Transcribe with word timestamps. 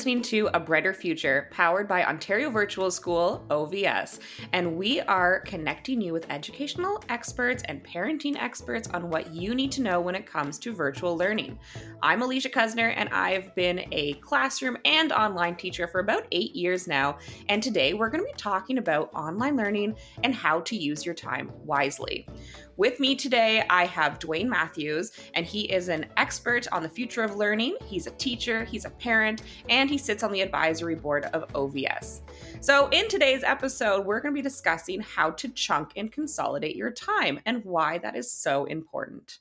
listening 0.00 0.22
to 0.22 0.48
A 0.54 0.58
Brighter 0.58 0.94
Future, 0.94 1.46
powered 1.50 1.86
by 1.86 2.02
Ontario 2.02 2.48
Virtual 2.48 2.90
School, 2.90 3.44
OVS, 3.50 4.20
and 4.54 4.78
we 4.78 5.02
are 5.02 5.40
connecting 5.40 6.00
you 6.00 6.14
with 6.14 6.24
educational 6.30 7.04
experts 7.10 7.62
and 7.68 7.84
parenting 7.84 8.34
experts 8.40 8.88
on 8.94 9.10
what 9.10 9.34
you 9.34 9.54
need 9.54 9.70
to 9.72 9.82
know 9.82 10.00
when 10.00 10.14
it 10.14 10.24
comes 10.24 10.58
to 10.60 10.72
virtual 10.72 11.18
learning. 11.18 11.58
I'm 12.02 12.22
Alicia 12.22 12.48
Kuzner, 12.48 12.94
and 12.96 13.10
I've 13.10 13.54
been 13.54 13.84
a 13.92 14.14
classroom 14.14 14.78
and 14.86 15.12
online 15.12 15.56
teacher 15.56 15.86
for 15.86 16.00
about 16.00 16.26
eight 16.32 16.56
years 16.56 16.88
now. 16.88 17.18
And 17.50 17.62
today 17.62 17.92
we're 17.92 18.08
going 18.08 18.24
to 18.24 18.32
be 18.32 18.38
talking 18.38 18.78
about 18.78 19.12
online 19.12 19.54
learning 19.54 19.96
and 20.24 20.34
how 20.34 20.60
to 20.60 20.76
use 20.76 21.04
your 21.04 21.14
time 21.14 21.52
wisely. 21.66 22.26
With 22.80 22.98
me 22.98 23.14
today, 23.14 23.62
I 23.68 23.84
have 23.84 24.18
Dwayne 24.18 24.48
Matthews, 24.48 25.12
and 25.34 25.44
he 25.44 25.70
is 25.70 25.90
an 25.90 26.06
expert 26.16 26.66
on 26.72 26.82
the 26.82 26.88
future 26.88 27.22
of 27.22 27.36
learning. 27.36 27.76
He's 27.84 28.06
a 28.06 28.10
teacher, 28.12 28.64
he's 28.64 28.86
a 28.86 28.90
parent, 28.90 29.42
and 29.68 29.90
he 29.90 29.98
sits 29.98 30.22
on 30.22 30.32
the 30.32 30.40
advisory 30.40 30.94
board 30.94 31.26
of 31.34 31.46
OVS. 31.52 32.22
So, 32.62 32.88
in 32.88 33.06
today's 33.08 33.42
episode, 33.42 34.06
we're 34.06 34.22
going 34.22 34.34
to 34.34 34.38
be 34.38 34.40
discussing 34.40 35.02
how 35.02 35.32
to 35.32 35.48
chunk 35.48 35.92
and 35.96 36.10
consolidate 36.10 36.74
your 36.74 36.90
time 36.90 37.38
and 37.44 37.62
why 37.66 37.98
that 37.98 38.16
is 38.16 38.32
so 38.32 38.64
important. 38.64 39.40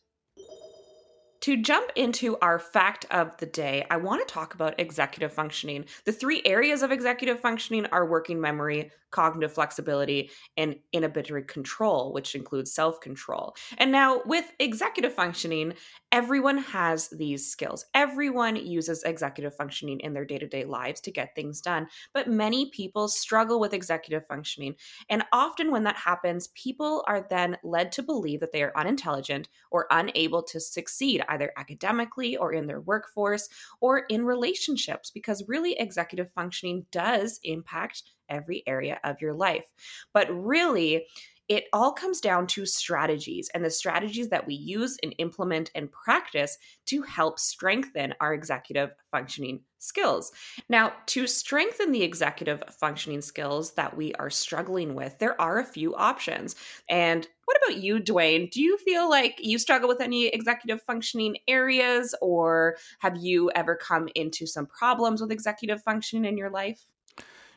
To 1.42 1.56
jump 1.56 1.92
into 1.96 2.38
our 2.42 2.60
fact 2.60 3.06
of 3.10 3.38
the 3.38 3.46
day, 3.46 3.86
I 3.90 3.96
want 3.96 4.28
to 4.28 4.34
talk 4.34 4.54
about 4.54 4.78
executive 4.78 5.32
functioning. 5.32 5.86
The 6.04 6.12
three 6.12 6.42
areas 6.44 6.84
of 6.84 6.92
executive 6.92 7.40
functioning 7.40 7.86
are 7.94 8.06
working 8.06 8.42
memory, 8.42 8.92
cognitive 9.12 9.54
flexibility, 9.54 10.32
and 10.58 10.76
inhibitory 10.94 11.44
control, 11.44 12.14
which 12.14 12.36
includes 12.36 12.72
self 12.72 13.00
control. 13.02 13.56
And 13.78 13.92
now, 13.92 14.22
with 14.26 14.52
executive 14.60 15.14
functioning, 15.14 15.74
everyone 16.12 16.58
has 16.58 17.10
these 17.10 17.50
skills. 17.50 17.86
Everyone 17.94 18.56
uses 18.56 19.04
executive 19.04 19.56
functioning 19.56 20.00
in 20.00 20.14
their 20.14 20.26
day 20.26 20.38
to 20.38 20.48
day 20.48 20.66
lives 20.66 21.02
to 21.02 21.12
get 21.12 21.36
things 21.36 21.62
done. 21.62 21.88
But 22.14 22.28
many 22.28 22.70
people 22.72 23.08
struggle 23.08 23.60
with 23.60 23.74
executive 23.74 24.26
functioning. 24.28 24.76
And 25.10 25.24
often, 25.32 25.72
when 25.72 25.84
that 25.84 25.98
happens, 25.98 26.48
people 26.56 27.04
are 27.08 27.26
then 27.30 27.58
led 27.64 27.92
to 27.94 28.04
believe 28.04 28.40
that 28.40 28.52
they 28.52 28.64
are 28.64 28.78
unintelligent 28.78 29.50
or 29.72 29.88
unable 29.92 30.44
to 30.44 30.60
succeed 30.60 31.24
either 31.30 31.52
academically 31.58 32.38
or 32.38 32.54
in 32.54 32.68
their 32.68 32.82
workforce 32.82 33.50
or 33.82 34.00
in 34.10 34.26
relationships, 34.26 35.12
because 35.12 35.48
really 35.48 35.74
executive 35.80 36.32
functioning 36.32 36.86
does 36.92 37.40
impact 37.44 38.04
every 38.30 38.64
area 38.68 39.00
of 39.04 39.22
your 39.22 39.34
life. 39.34 39.66
But 40.14 40.28
really, 40.32 41.06
it 41.50 41.66
all 41.74 41.92
comes 41.92 42.22
down 42.22 42.46
to 42.46 42.66
strategies 42.66 43.50
and 43.56 43.66
the 43.66 43.72
strategies 43.72 44.30
that 44.30 44.46
we 44.46 44.54
use 44.54 44.98
and 45.02 45.16
implement 45.18 45.72
and 45.74 45.92
practice 45.92 46.58
to 46.86 47.02
help 47.02 47.40
strengthen 47.40 48.14
our 48.22 48.36
executive 48.36 48.92
functioning 49.10 49.62
skills. 49.80 50.32
Now, 50.70 50.94
to 51.08 51.26
strengthen 51.26 51.92
the 51.92 52.04
executive 52.04 52.62
functioning 52.80 53.22
skills 53.22 53.74
that 53.74 53.98
we 53.98 54.14
are 54.14 54.30
struggling 54.30 54.94
with, 54.94 55.18
there 55.18 55.40
are 55.42 55.58
a 55.58 55.66
few 55.66 55.96
options. 55.96 56.56
And 56.88 57.28
what 57.46 57.58
about 57.66 57.82
you, 57.82 57.98
Dwayne? 57.98 58.52
Do 58.52 58.62
you 58.62 58.78
feel 58.78 59.10
like 59.10 59.38
you 59.40 59.58
struggle 59.58 59.90
with 59.90 60.02
any 60.02 60.28
executive 60.28 60.84
functioning 60.84 61.38
areas, 61.48 62.14
or 62.22 62.78
have 63.00 63.18
you 63.18 63.50
ever 63.56 63.76
come 63.76 64.08
into 64.14 64.46
some 64.46 64.68
problems 64.68 65.20
with 65.20 65.32
executive 65.32 65.82
functioning 65.82 66.26
in 66.26 66.38
your 66.38 66.52
life? 66.52 66.86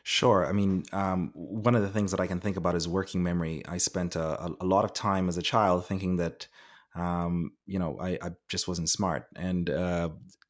Sure. 0.05 0.45
I 0.45 0.51
mean, 0.51 0.83
um, 0.91 1.31
one 1.33 1.75
of 1.75 1.81
the 1.81 1.89
things 1.89 2.11
that 2.11 2.19
I 2.19 2.27
can 2.27 2.41
think 2.41 2.57
about 2.57 2.75
is 2.75 2.87
working 2.89 3.23
memory. 3.23 3.63
I 3.67 3.77
spent 3.77 4.17
a, 4.17 4.51
a 4.59 4.65
lot 4.65 4.83
of 4.83 4.93
time 4.93 5.29
as 5.29 5.37
a 5.37 5.41
child 5.41 5.85
thinking 5.85 6.17
that, 6.17 6.47
um, 6.93 7.51
you 7.65 7.79
know, 7.79 7.97
I, 8.01 8.19
I, 8.21 8.31
just 8.49 8.67
wasn't 8.67 8.89
smart, 8.89 9.27
and 9.37 9.69
uh, 9.69 10.09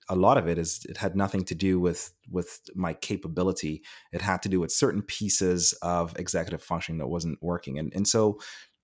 a 0.10 0.16
lot 0.16 0.38
of 0.38 0.48
it 0.48 0.58
is 0.58 0.86
it 0.90 0.98
had 0.98 1.16
nothing 1.16 1.46
to 1.46 1.56
do 1.56 1.80
with 1.80 2.12
with 2.30 2.62
my 2.76 2.94
capability. 2.94 3.84
It 4.12 4.22
had 4.22 4.42
to 4.42 4.50
do 4.50 4.60
with 4.60 4.72
certain 4.72 5.04
pieces 5.04 5.74
of 5.84 6.18
executive 6.20 6.62
functioning 6.64 6.98
that 7.00 7.08
wasn't 7.08 7.38
working, 7.42 7.78
and 7.78 7.94
and 7.96 8.08
so, 8.08 8.40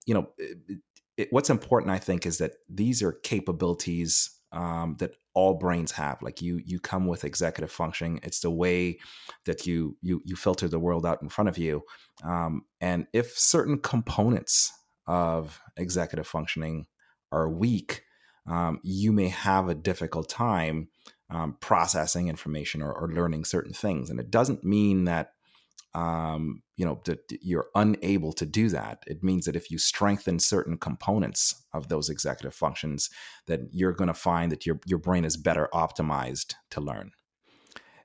you 0.06 0.14
know, 0.14 0.30
it, 0.38 0.80
it, 1.18 1.28
what's 1.32 1.50
important, 1.50 1.92
I 1.92 1.98
think, 1.98 2.26
is 2.26 2.38
that 2.38 2.54
these 2.70 3.02
are 3.02 3.12
capabilities 3.12 4.30
um, 4.52 4.96
that 5.00 5.16
all 5.40 5.54
brains 5.54 5.94
have. 5.94 6.22
Like 6.22 6.42
you, 6.42 6.60
you 6.66 6.82
come 6.82 7.08
with 7.08 7.24
executive 7.24 7.72
functioning. 7.72 8.20
It's 8.24 8.42
the 8.42 8.52
way 8.52 9.00
that 9.46 9.66
you 9.66 9.96
you 10.02 10.22
you 10.26 10.36
filter 10.36 10.68
the 10.68 10.80
world 10.80 11.06
out 11.06 11.22
in 11.22 11.30
front 11.30 11.48
of 11.48 11.58
you. 11.58 11.84
Um, 12.26 12.66
and 12.82 13.08
if 13.14 13.38
certain 13.38 13.80
components 13.80 14.74
of 15.08 15.62
executive 15.78 16.28
functioning 16.28 16.88
are 17.32 17.50
weak, 17.50 18.04
um, 18.48 18.82
you 18.84 19.14
may 19.14 19.30
have 19.30 19.70
a 19.70 19.76
difficult 19.76 20.28
time 20.28 20.90
um, 21.30 21.56
processing 21.62 22.28
information 22.28 22.82
or, 22.82 22.92
or, 22.92 23.08
learning 23.08 23.46
certain 23.46 23.72
things. 23.72 24.10
And 24.10 24.20
it 24.20 24.32
doesn't 24.32 24.64
mean 24.64 25.04
that 25.04 25.34
um, 25.96 26.62
you 26.78 26.86
know 26.86 27.02
that 27.06 27.20
you're 27.42 27.70
unable 27.76 28.32
to 28.34 28.46
do 28.46 28.70
that 28.70 29.04
it 29.08 29.24
means 29.24 29.46
that 29.46 29.56
if 29.56 29.72
you 29.72 29.78
strengthen 29.78 30.40
certain 30.40 30.78
components 30.78 31.66
of 31.74 31.88
those 31.90 32.10
executive 32.10 32.54
functions 32.54 33.10
that 33.48 33.62
you're 33.72 33.94
going 33.94 34.08
to 34.08 34.14
find 34.14 34.52
that 34.52 34.66
your, 34.66 34.80
your 34.86 35.00
brain 35.00 35.26
is 35.26 35.36
better 35.36 35.68
optimized 35.74 36.54
to 36.70 36.80
learn. 36.80 37.12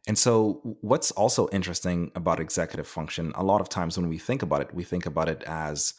And 0.07 0.19
so 0.19 0.61
what's 0.81 1.11
also 1.13 1.49
interesting 1.53 2.11
about 2.15 2.41
executive 2.41 2.87
function 2.87 3.33
a 3.35 3.45
lot 3.45 3.61
of 3.61 3.69
times 3.69 3.97
when 3.97 4.09
we 4.09 4.19
think 4.19 4.43
about 4.43 4.61
it 4.61 4.75
we 4.75 4.85
think 4.85 5.07
about 5.07 5.29
it 5.29 5.43
as 5.45 5.95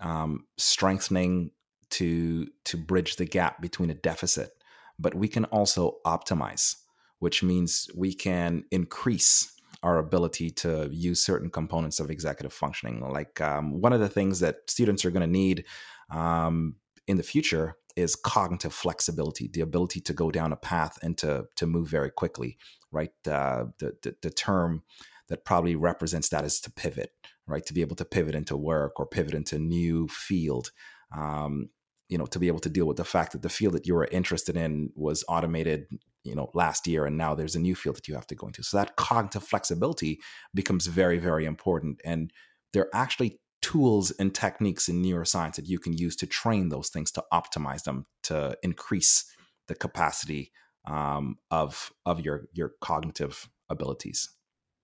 um, 0.00 0.46
strengthening 0.58 1.50
to 1.90 2.48
to 2.64 2.76
bridge 2.76 3.16
the 3.16 3.24
gap 3.24 3.62
between 3.62 3.90
a 3.90 3.94
deficit 3.94 4.50
but 4.98 5.14
we 5.14 5.28
can 5.28 5.44
also 5.46 5.96
optimize 6.04 6.74
which 7.18 7.42
means 7.42 7.88
we 7.96 8.12
can 8.12 8.64
increase 8.70 9.55
our 9.86 9.98
ability 9.98 10.50
to 10.50 10.88
use 10.90 11.22
certain 11.22 11.48
components 11.48 12.00
of 12.00 12.10
executive 12.10 12.52
functioning. 12.52 13.08
Like 13.08 13.40
um, 13.40 13.80
one 13.80 13.92
of 13.92 14.00
the 14.00 14.08
things 14.08 14.40
that 14.40 14.56
students 14.66 15.04
are 15.04 15.12
going 15.12 15.20
to 15.20 15.38
need 15.42 15.64
um, 16.10 16.74
in 17.06 17.16
the 17.16 17.22
future 17.22 17.76
is 17.94 18.16
cognitive 18.16 18.74
flexibility, 18.74 19.48
the 19.48 19.60
ability 19.60 20.00
to 20.00 20.12
go 20.12 20.32
down 20.32 20.52
a 20.52 20.56
path 20.56 20.98
and 21.02 21.16
to 21.18 21.46
to 21.54 21.66
move 21.66 21.88
very 21.88 22.10
quickly. 22.10 22.58
Right, 22.90 23.12
uh, 23.30 23.66
the, 23.78 23.94
the 24.02 24.16
the 24.22 24.30
term 24.30 24.82
that 25.28 25.44
probably 25.44 25.76
represents 25.76 26.28
that 26.30 26.44
is 26.44 26.60
to 26.62 26.70
pivot, 26.72 27.12
right? 27.46 27.64
To 27.66 27.72
be 27.72 27.80
able 27.80 27.96
to 27.96 28.04
pivot 28.04 28.34
into 28.34 28.56
work 28.56 28.98
or 28.98 29.06
pivot 29.06 29.34
into 29.34 29.56
a 29.56 29.60
new 29.60 30.08
field. 30.08 30.72
Um, 31.16 31.68
you 32.08 32.18
know, 32.18 32.26
to 32.26 32.38
be 32.38 32.48
able 32.48 32.60
to 32.60 32.68
deal 32.68 32.86
with 32.86 32.96
the 32.96 33.04
fact 33.04 33.32
that 33.32 33.42
the 33.42 33.48
field 33.48 33.74
that 33.74 33.86
you 33.86 33.94
were 33.94 34.08
interested 34.10 34.56
in 34.56 34.90
was 34.94 35.24
automated 35.28 35.86
you 36.26 36.34
know 36.34 36.50
last 36.54 36.86
year 36.86 37.06
and 37.06 37.16
now 37.16 37.34
there's 37.34 37.54
a 37.54 37.60
new 37.60 37.74
field 37.74 37.96
that 37.96 38.08
you 38.08 38.14
have 38.14 38.26
to 38.26 38.34
go 38.34 38.46
into. 38.48 38.62
So 38.62 38.76
that 38.76 38.96
cognitive 38.96 39.44
flexibility 39.44 40.20
becomes 40.54 40.86
very 40.86 41.18
very 41.18 41.44
important. 41.44 42.00
And 42.04 42.32
there 42.72 42.82
are 42.82 42.94
actually 42.94 43.40
tools 43.62 44.10
and 44.12 44.34
techniques 44.34 44.88
in 44.88 45.02
neuroscience 45.02 45.54
that 45.56 45.66
you 45.66 45.78
can 45.78 45.96
use 45.96 46.16
to 46.16 46.26
train 46.26 46.68
those 46.68 46.88
things 46.88 47.10
to 47.12 47.24
optimize 47.32 47.84
them 47.84 48.06
to 48.24 48.56
increase 48.62 49.24
the 49.68 49.74
capacity 49.74 50.52
um, 50.86 51.36
of 51.50 51.92
of 52.04 52.20
your 52.20 52.48
your 52.52 52.72
cognitive 52.80 53.48
abilities. 53.70 54.28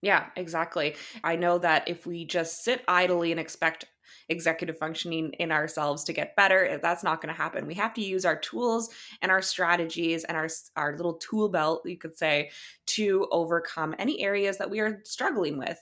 Yeah 0.01 0.27
exactly. 0.37 0.97
I 1.23 1.37
know 1.37 1.59
that 1.59 1.89
if 1.89 2.07
we 2.07 2.25
just 2.25 2.65
sit 2.65 2.83
idly 2.89 3.31
and 3.31 3.41
expect 3.41 3.85
executive 4.29 4.79
functioning 4.79 5.33
in 5.39 5.53
ourselves 5.53 6.05
to 6.05 6.13
get 6.13 6.37
better. 6.37 6.79
That's 6.83 7.05
not 7.05 7.21
going 7.21 7.35
to 7.35 7.41
happen. 7.41 7.67
We 7.67 7.75
have 7.75 7.95
to 7.95 8.01
use 8.01 8.25
our 8.25 8.37
tools 8.37 8.91
and 9.21 9.31
our 9.31 9.43
strategies 9.43 10.25
and 10.25 10.37
our 10.37 10.49
our 10.77 10.97
little 10.97 11.15
tool 11.15 11.49
belt, 11.49 11.83
you 11.85 11.99
could 11.99 12.17
say, 12.17 12.51
to 12.87 13.27
overcome 13.31 13.95
any 13.99 14.23
areas 14.23 14.59
that 14.59 14.71
we 14.71 14.81
are 14.81 15.01
struggling 15.05 15.59
with. 15.59 15.81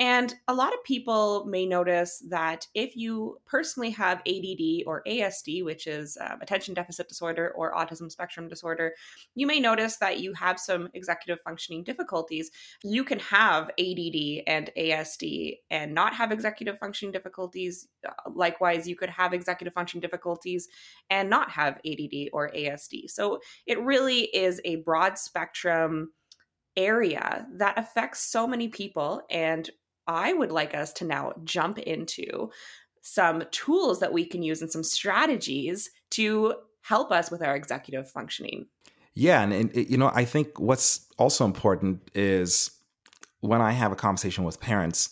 And 0.00 0.34
a 0.48 0.54
lot 0.54 0.72
of 0.72 0.82
people 0.82 1.44
may 1.44 1.66
notice 1.66 2.24
that 2.30 2.66
if 2.74 2.96
you 2.96 3.38
personally 3.46 3.90
have 3.90 4.22
ADD 4.26 4.84
or 4.86 5.02
ASD, 5.06 5.62
which 5.62 5.86
is 5.86 6.16
um, 6.18 6.38
attention 6.40 6.72
deficit 6.72 7.06
disorder 7.06 7.52
or 7.54 7.74
autism 7.74 8.10
spectrum 8.10 8.48
disorder, 8.48 8.94
you 9.34 9.46
may 9.46 9.60
notice 9.60 9.98
that 9.98 10.18
you 10.18 10.32
have 10.32 10.58
some 10.58 10.88
executive 10.94 11.42
functioning 11.44 11.84
difficulties. 11.84 12.50
You 12.82 13.04
can 13.04 13.18
have 13.18 13.70
ADD 13.78 14.44
and 14.46 14.70
ASD 14.74 15.58
and 15.70 15.94
not 15.94 16.14
have 16.14 16.32
executive 16.32 16.78
functioning 16.78 17.12
difficulties. 17.12 17.59
Uh, 18.06 18.30
likewise, 18.34 18.88
you 18.88 18.96
could 18.96 19.10
have 19.10 19.32
executive 19.32 19.74
function 19.74 20.00
difficulties 20.00 20.68
and 21.10 21.28
not 21.28 21.50
have 21.50 21.80
ADD 21.86 22.28
or 22.32 22.50
ASD. 22.50 23.10
So 23.10 23.40
it 23.66 23.80
really 23.80 24.22
is 24.22 24.60
a 24.64 24.76
broad 24.76 25.18
spectrum 25.18 26.12
area 26.76 27.46
that 27.54 27.78
affects 27.78 28.20
so 28.20 28.46
many 28.46 28.68
people 28.68 29.22
and 29.30 29.68
I 30.06 30.32
would 30.32 30.50
like 30.50 30.74
us 30.74 30.92
to 30.94 31.04
now 31.04 31.32
jump 31.44 31.78
into 31.78 32.50
some 33.02 33.44
tools 33.50 34.00
that 34.00 34.12
we 34.12 34.24
can 34.24 34.42
use 34.42 34.60
and 34.60 34.70
some 34.70 34.82
strategies 34.82 35.90
to 36.10 36.54
help 36.82 37.12
us 37.12 37.30
with 37.30 37.42
our 37.42 37.54
executive 37.54 38.10
functioning. 38.10 38.66
Yeah, 39.14 39.42
and, 39.42 39.52
and 39.52 39.90
you 39.90 39.96
know, 39.96 40.10
I 40.14 40.24
think 40.24 40.58
what's 40.58 41.06
also 41.18 41.44
important 41.44 42.10
is 42.14 42.70
when 43.40 43.60
I 43.60 43.72
have 43.72 43.92
a 43.92 43.96
conversation 43.96 44.44
with 44.44 44.60
parents, 44.60 45.10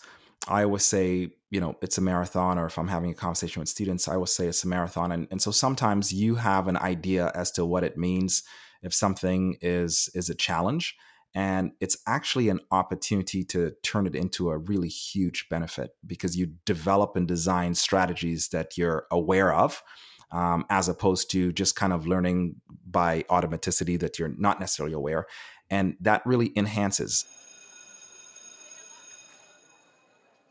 I 0.48 0.64
always 0.64 0.84
say, 0.84 1.30
you 1.50 1.60
know, 1.60 1.76
it's 1.80 1.98
a 1.98 2.02
marathon, 2.02 2.58
or 2.58 2.66
if 2.66 2.78
I'm 2.78 2.88
having 2.88 3.10
a 3.10 3.14
conversation 3.14 3.60
with 3.60 3.68
students, 3.68 4.06
I 4.08 4.16
will 4.16 4.26
say 4.26 4.46
it's 4.48 4.64
a 4.64 4.68
marathon. 4.68 5.12
And, 5.12 5.28
and 5.30 5.40
so 5.40 5.50
sometimes 5.50 6.12
you 6.12 6.34
have 6.34 6.68
an 6.68 6.76
idea 6.76 7.32
as 7.34 7.50
to 7.52 7.64
what 7.64 7.84
it 7.84 7.96
means 7.96 8.42
if 8.82 8.92
something 8.92 9.56
is 9.60 10.10
is 10.14 10.30
a 10.30 10.34
challenge 10.34 10.94
And 11.34 11.72
it's 11.80 11.98
actually 12.06 12.48
an 12.48 12.60
opportunity 12.70 13.44
to 13.44 13.72
turn 13.82 14.06
it 14.06 14.14
into 14.14 14.50
a 14.50 14.58
really 14.58 14.88
huge 14.88 15.48
benefit 15.48 15.90
because 16.06 16.36
you 16.36 16.54
develop 16.64 17.16
and 17.16 17.28
design 17.28 17.74
strategies 17.74 18.48
that 18.48 18.76
you're 18.76 19.06
aware 19.10 19.52
of. 19.52 19.82
Um, 20.30 20.66
as 20.68 20.90
opposed 20.90 21.30
to 21.30 21.52
just 21.54 21.74
kind 21.74 21.90
of 21.90 22.06
learning 22.06 22.56
by 22.86 23.22
automaticity 23.30 23.98
that 24.00 24.18
you're 24.18 24.34
not 24.36 24.60
necessarily 24.60 24.92
aware. 24.92 25.24
And 25.70 25.96
that 26.02 26.20
really 26.26 26.52
enhances 26.54 27.24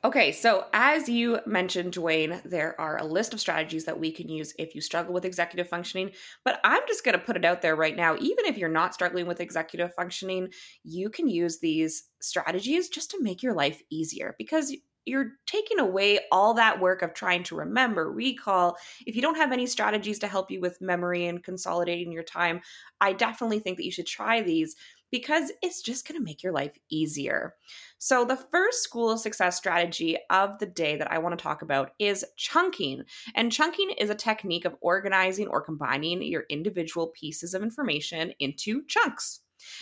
Okay, 0.04 0.32
so 0.32 0.66
as 0.74 1.10
you 1.10 1.40
mentioned, 1.48 1.94
Dwayne, 1.94 2.42
there 2.44 2.80
are 2.80 2.98
a 2.98 3.04
list 3.04 3.34
of 3.34 3.40
strategies 3.40 3.86
that 3.86 4.00
we 4.00 4.12
can 4.12 4.30
use 4.30 4.54
if 4.60 4.76
you 4.76 4.80
struggle 4.80 5.14
with 5.14 5.26
executive 5.26 5.68
functioning. 5.68 6.12
But 6.46 6.60
I'm 6.64 6.84
just 6.88 7.04
going 7.04 7.18
to 7.18 7.24
put 7.26 7.36
it 7.36 7.44
out 7.44 7.62
there 7.64 7.76
right 7.76 7.96
now. 7.96 8.16
Even 8.16 8.46
if 8.46 8.58
you're 8.58 8.70
not 8.70 8.94
struggling 8.94 9.26
with 9.26 9.42
executive 9.42 9.94
functioning, 9.96 10.50
you 10.84 11.10
can 11.10 11.28
use 11.28 11.60
these 11.60 12.04
strategies 12.22 12.90
just 12.90 13.10
to 13.12 13.22
make 13.24 13.42
your 13.42 13.54
life 13.54 13.82
easier 13.90 14.36
because 14.38 14.74
you're 15.06 15.32
taking 15.46 15.80
away 15.80 16.20
all 16.32 16.54
that 16.54 16.80
work 16.82 17.02
of 17.02 17.14
trying 17.14 17.42
to 17.42 17.56
remember, 17.56 18.12
recall. 18.12 18.78
If 19.06 19.16
you 19.16 19.22
don't 19.22 19.38
have 19.38 19.54
any 19.54 19.66
strategies 19.66 20.20
to 20.20 20.28
help 20.28 20.52
you 20.52 20.60
with 20.60 20.82
memory 20.82 21.26
and 21.26 21.44
consolidating 21.44 22.12
your 22.12 22.24
time, 22.24 22.62
I 23.00 23.14
definitely 23.14 23.60
think 23.60 23.78
that 23.78 23.86
you 23.86 23.92
should 23.92 24.06
try 24.06 24.42
these 24.42 24.76
because 25.12 25.52
it's 25.62 25.82
just 25.82 26.08
going 26.08 26.20
to 26.20 26.24
make 26.24 26.44
your 26.44 26.54
life 26.54 26.78
easier. 26.90 27.56
So, 27.98 28.26
the 28.26 28.36
first 28.36 28.84
school 28.84 29.10
of 29.10 29.20
success 29.20 29.58
strategy 29.58 30.18
of 30.30 30.60
the 30.60 30.66
day 30.66 30.98
that 30.98 31.12
I 31.12 31.18
want 31.20 31.38
to 31.38 31.44
talk 31.44 31.62
about 31.62 31.92
is 32.00 32.26
chunking. 32.36 33.04
And 33.36 33.52
chunking 33.52 33.92
is 33.92 34.10
a 34.10 34.16
technique 34.16 34.66
of 34.66 34.76
organizing 34.82 35.48
or 35.48 35.62
combining 35.62 36.22
your 36.22 36.46
individual 36.50 37.08
pieces 37.08 37.54
of 37.54 37.64
information 37.64 38.34
into 38.40 38.84
chunks. 38.88 39.42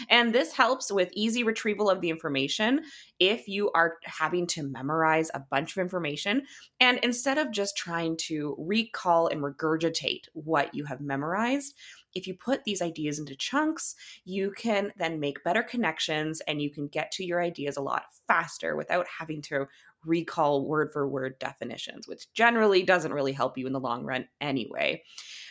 And 0.09 0.33
this 0.33 0.53
helps 0.53 0.91
with 0.91 1.11
easy 1.13 1.43
retrieval 1.43 1.89
of 1.89 2.01
the 2.01 2.09
information 2.09 2.81
if 3.19 3.47
you 3.47 3.71
are 3.71 3.97
having 4.03 4.47
to 4.47 4.63
memorize 4.63 5.29
a 5.33 5.39
bunch 5.39 5.75
of 5.75 5.81
information. 5.81 6.43
And 6.79 6.99
instead 6.99 7.37
of 7.37 7.51
just 7.51 7.77
trying 7.77 8.17
to 8.27 8.55
recall 8.57 9.27
and 9.27 9.41
regurgitate 9.41 10.23
what 10.33 10.73
you 10.73 10.85
have 10.85 11.01
memorized, 11.01 11.75
if 12.15 12.25
you 12.25 12.33
put 12.33 12.63
these 12.63 12.81
ideas 12.81 13.19
into 13.19 13.35
chunks, 13.35 13.95
you 14.23 14.51
can 14.51 14.91
then 14.97 15.19
make 15.19 15.43
better 15.43 15.61
connections 15.61 16.41
and 16.47 16.61
you 16.61 16.71
can 16.71 16.87
get 16.87 17.11
to 17.11 17.25
your 17.25 17.41
ideas 17.41 17.77
a 17.77 17.81
lot 17.81 18.05
faster 18.27 18.75
without 18.75 19.05
having 19.19 19.41
to 19.43 19.67
recall 20.05 20.65
word 20.65 20.91
for 20.93 21.07
word 21.07 21.37
definitions, 21.39 22.07
which 22.07 22.31
generally 22.33 22.83
doesn't 22.83 23.13
really 23.13 23.33
help 23.33 23.57
you 23.57 23.67
in 23.67 23.73
the 23.73 23.79
long 23.79 24.05
run 24.05 24.27
anyway. 24.39 25.03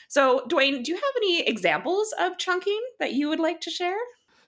So, 0.08 0.46
Dwayne, 0.48 0.82
do 0.82 0.92
you 0.92 0.96
have 0.96 1.04
any 1.16 1.40
examples 1.42 2.14
of 2.18 2.38
chunking 2.38 2.80
that 3.00 3.12
you 3.12 3.28
would 3.28 3.40
like 3.40 3.60
to 3.62 3.70
share? 3.70 3.98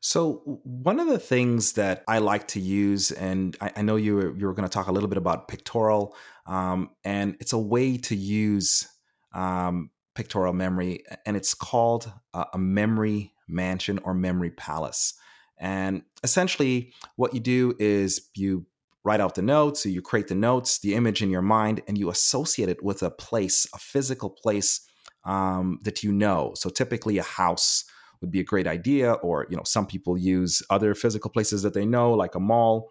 So 0.01 0.61
one 0.63 1.01
of 1.01 1.09
the 1.09 1.19
things 1.19 1.73
that 1.73 2.05
I 2.07 2.19
like 2.19 2.47
to 2.49 2.61
use, 2.61 3.11
and 3.11 3.57
I, 3.61 3.73
I 3.77 3.83
know 3.83 3.97
you 3.97 4.15
were, 4.15 4.37
you 4.37 4.47
were 4.47 4.53
going 4.53 4.69
to 4.69 4.73
talk 4.73 4.87
a 4.87 4.93
little 4.93 5.09
bit 5.09 5.19
about 5.19 5.49
pictorial, 5.49 6.15
um, 6.47 6.91
and 7.03 7.37
it's 7.41 7.53
a 7.53 7.59
way 7.59 7.97
to 7.97 8.15
use 8.15 8.87
um, 9.35 9.91
pictorial 10.17 10.55
memory, 10.55 11.05
and 11.25 11.37
it's 11.37 11.55
called 11.55 12.11
uh, 12.35 12.47
a 12.53 12.59
memory 12.59 13.33
mansion 13.47 14.01
or 14.03 14.15
memory 14.15 14.51
palace. 14.51 15.15
And 15.59 16.03
essentially, 16.25 16.93
what 17.17 17.35
you 17.35 17.41
do 17.41 17.75
is 17.79 18.29
you 18.35 18.67
write 19.05 19.21
out 19.21 19.37
the 19.37 19.43
notes, 19.43 19.83
so 19.83 19.89
you 19.89 20.03
create 20.03 20.27
the 20.27 20.35
notes, 20.35 20.81
the 20.81 20.95
image 20.95 21.23
in 21.23 21.31
your 21.31 21.43
mind, 21.43 21.83
and 21.87 21.97
you 21.97 22.11
associate 22.11 22.69
it 22.69 22.83
with 22.83 23.03
a 23.03 23.11
place, 23.11 23.67
a 23.73 23.79
physical 23.79 24.31
place 24.31 24.81
um, 25.25 25.79
that 25.83 26.03
you 26.03 26.13
know. 26.13 26.53
So 26.57 26.69
typically, 26.71 27.19
a 27.19 27.23
house 27.23 27.85
would 28.21 28.31
be 28.31 28.41
a 28.41 28.45
great 28.45 28.67
idea, 28.67 29.13
or 29.13 29.47
you 29.51 29.57
know, 29.57 29.63
some 29.65 29.87
people 29.87 30.19
use 30.19 30.63
other 30.71 30.95
physical 30.95 31.31
places 31.31 31.63
that 31.63 31.75
they 31.75 31.87
know, 31.87 32.13
like 32.13 32.35
a 32.35 32.41
mall. 32.41 32.91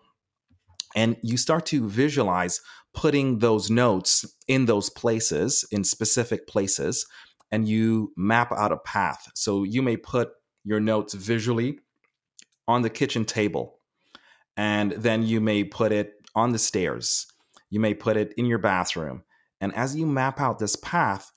And 0.95 1.17
you 1.21 1.37
start 1.37 1.65
to 1.67 1.87
visualize 1.87 2.61
putting 2.93 3.39
those 3.39 3.69
notes 3.69 4.25
in 4.47 4.65
those 4.65 4.89
places, 4.89 5.65
in 5.71 5.83
specific 5.83 6.47
places, 6.47 7.05
and 7.51 7.67
you 7.67 8.13
map 8.15 8.51
out 8.51 8.71
a 8.71 8.77
path. 8.77 9.29
So 9.35 9.63
you 9.63 9.81
may 9.81 9.97
put 9.97 10.29
your 10.63 10.79
notes 10.79 11.13
visually 11.13 11.79
on 12.67 12.81
the 12.81 12.89
kitchen 12.89 13.25
table, 13.25 13.79
and 14.57 14.93
then 14.93 15.23
you 15.23 15.41
may 15.41 15.63
put 15.63 15.91
it 15.91 16.13
on 16.33 16.51
the 16.51 16.59
stairs. 16.59 17.27
You 17.69 17.79
may 17.79 17.93
put 17.93 18.17
it 18.17 18.33
in 18.37 18.45
your 18.45 18.57
bathroom. 18.57 19.23
And 19.61 19.75
as 19.75 19.95
you 19.95 20.05
map 20.05 20.39
out 20.39 20.59
this 20.59 20.75
path, 20.75 21.31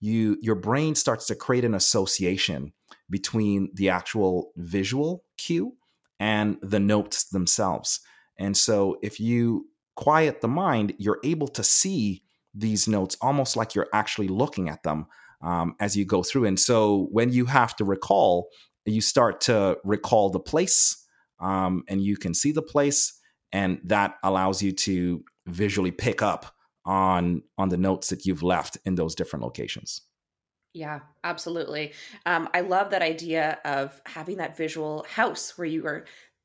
you 0.00 0.36
your 0.42 0.54
brain 0.54 0.94
starts 0.94 1.26
to 1.28 1.34
create 1.34 1.64
an 1.64 1.74
association 1.74 2.72
between 3.08 3.70
the 3.74 3.88
actual 3.88 4.52
visual 4.56 5.24
cue 5.38 5.76
and 6.20 6.58
the 6.62 6.80
notes 6.80 7.24
themselves. 7.24 8.00
And 8.38 8.56
so 8.56 8.98
if 9.02 9.20
you 9.20 9.66
quiet 9.96 10.40
the 10.40 10.48
mind, 10.48 10.94
you're 10.98 11.20
able 11.24 11.48
to 11.48 11.62
see 11.62 12.22
these 12.54 12.88
notes 12.88 13.16
almost 13.20 13.56
like 13.56 13.74
you're 13.74 13.88
actually 13.92 14.28
looking 14.28 14.68
at 14.68 14.82
them 14.82 15.06
um, 15.42 15.76
as 15.80 15.96
you 15.96 16.04
go 16.04 16.22
through. 16.22 16.46
And 16.46 16.58
so 16.58 17.08
when 17.10 17.32
you 17.32 17.46
have 17.46 17.76
to 17.76 17.84
recall, 17.84 18.48
you 18.86 19.00
start 19.00 19.40
to 19.42 19.78
recall 19.84 20.30
the 20.30 20.40
place 20.40 21.04
um, 21.40 21.84
and 21.88 22.02
you 22.02 22.16
can 22.16 22.34
see 22.34 22.52
the 22.52 22.62
place, 22.62 23.20
and 23.52 23.80
that 23.84 24.16
allows 24.22 24.62
you 24.62 24.72
to 24.72 25.24
visually 25.46 25.90
pick 25.90 26.22
up 26.22 26.54
on 26.84 27.42
on 27.58 27.68
the 27.68 27.76
notes 27.76 28.10
that 28.10 28.24
you've 28.26 28.42
left 28.42 28.78
in 28.84 28.94
those 28.94 29.14
different 29.14 29.42
locations. 29.42 30.02
Yeah, 30.72 31.00
absolutely. 31.22 31.92
Um, 32.26 32.48
I 32.52 32.60
love 32.62 32.90
that 32.90 33.02
idea 33.02 33.58
of 33.64 34.00
having 34.06 34.38
that 34.38 34.56
visual 34.56 35.06
house 35.08 35.56
where 35.56 35.66
you 35.66 35.86
are 35.86 36.04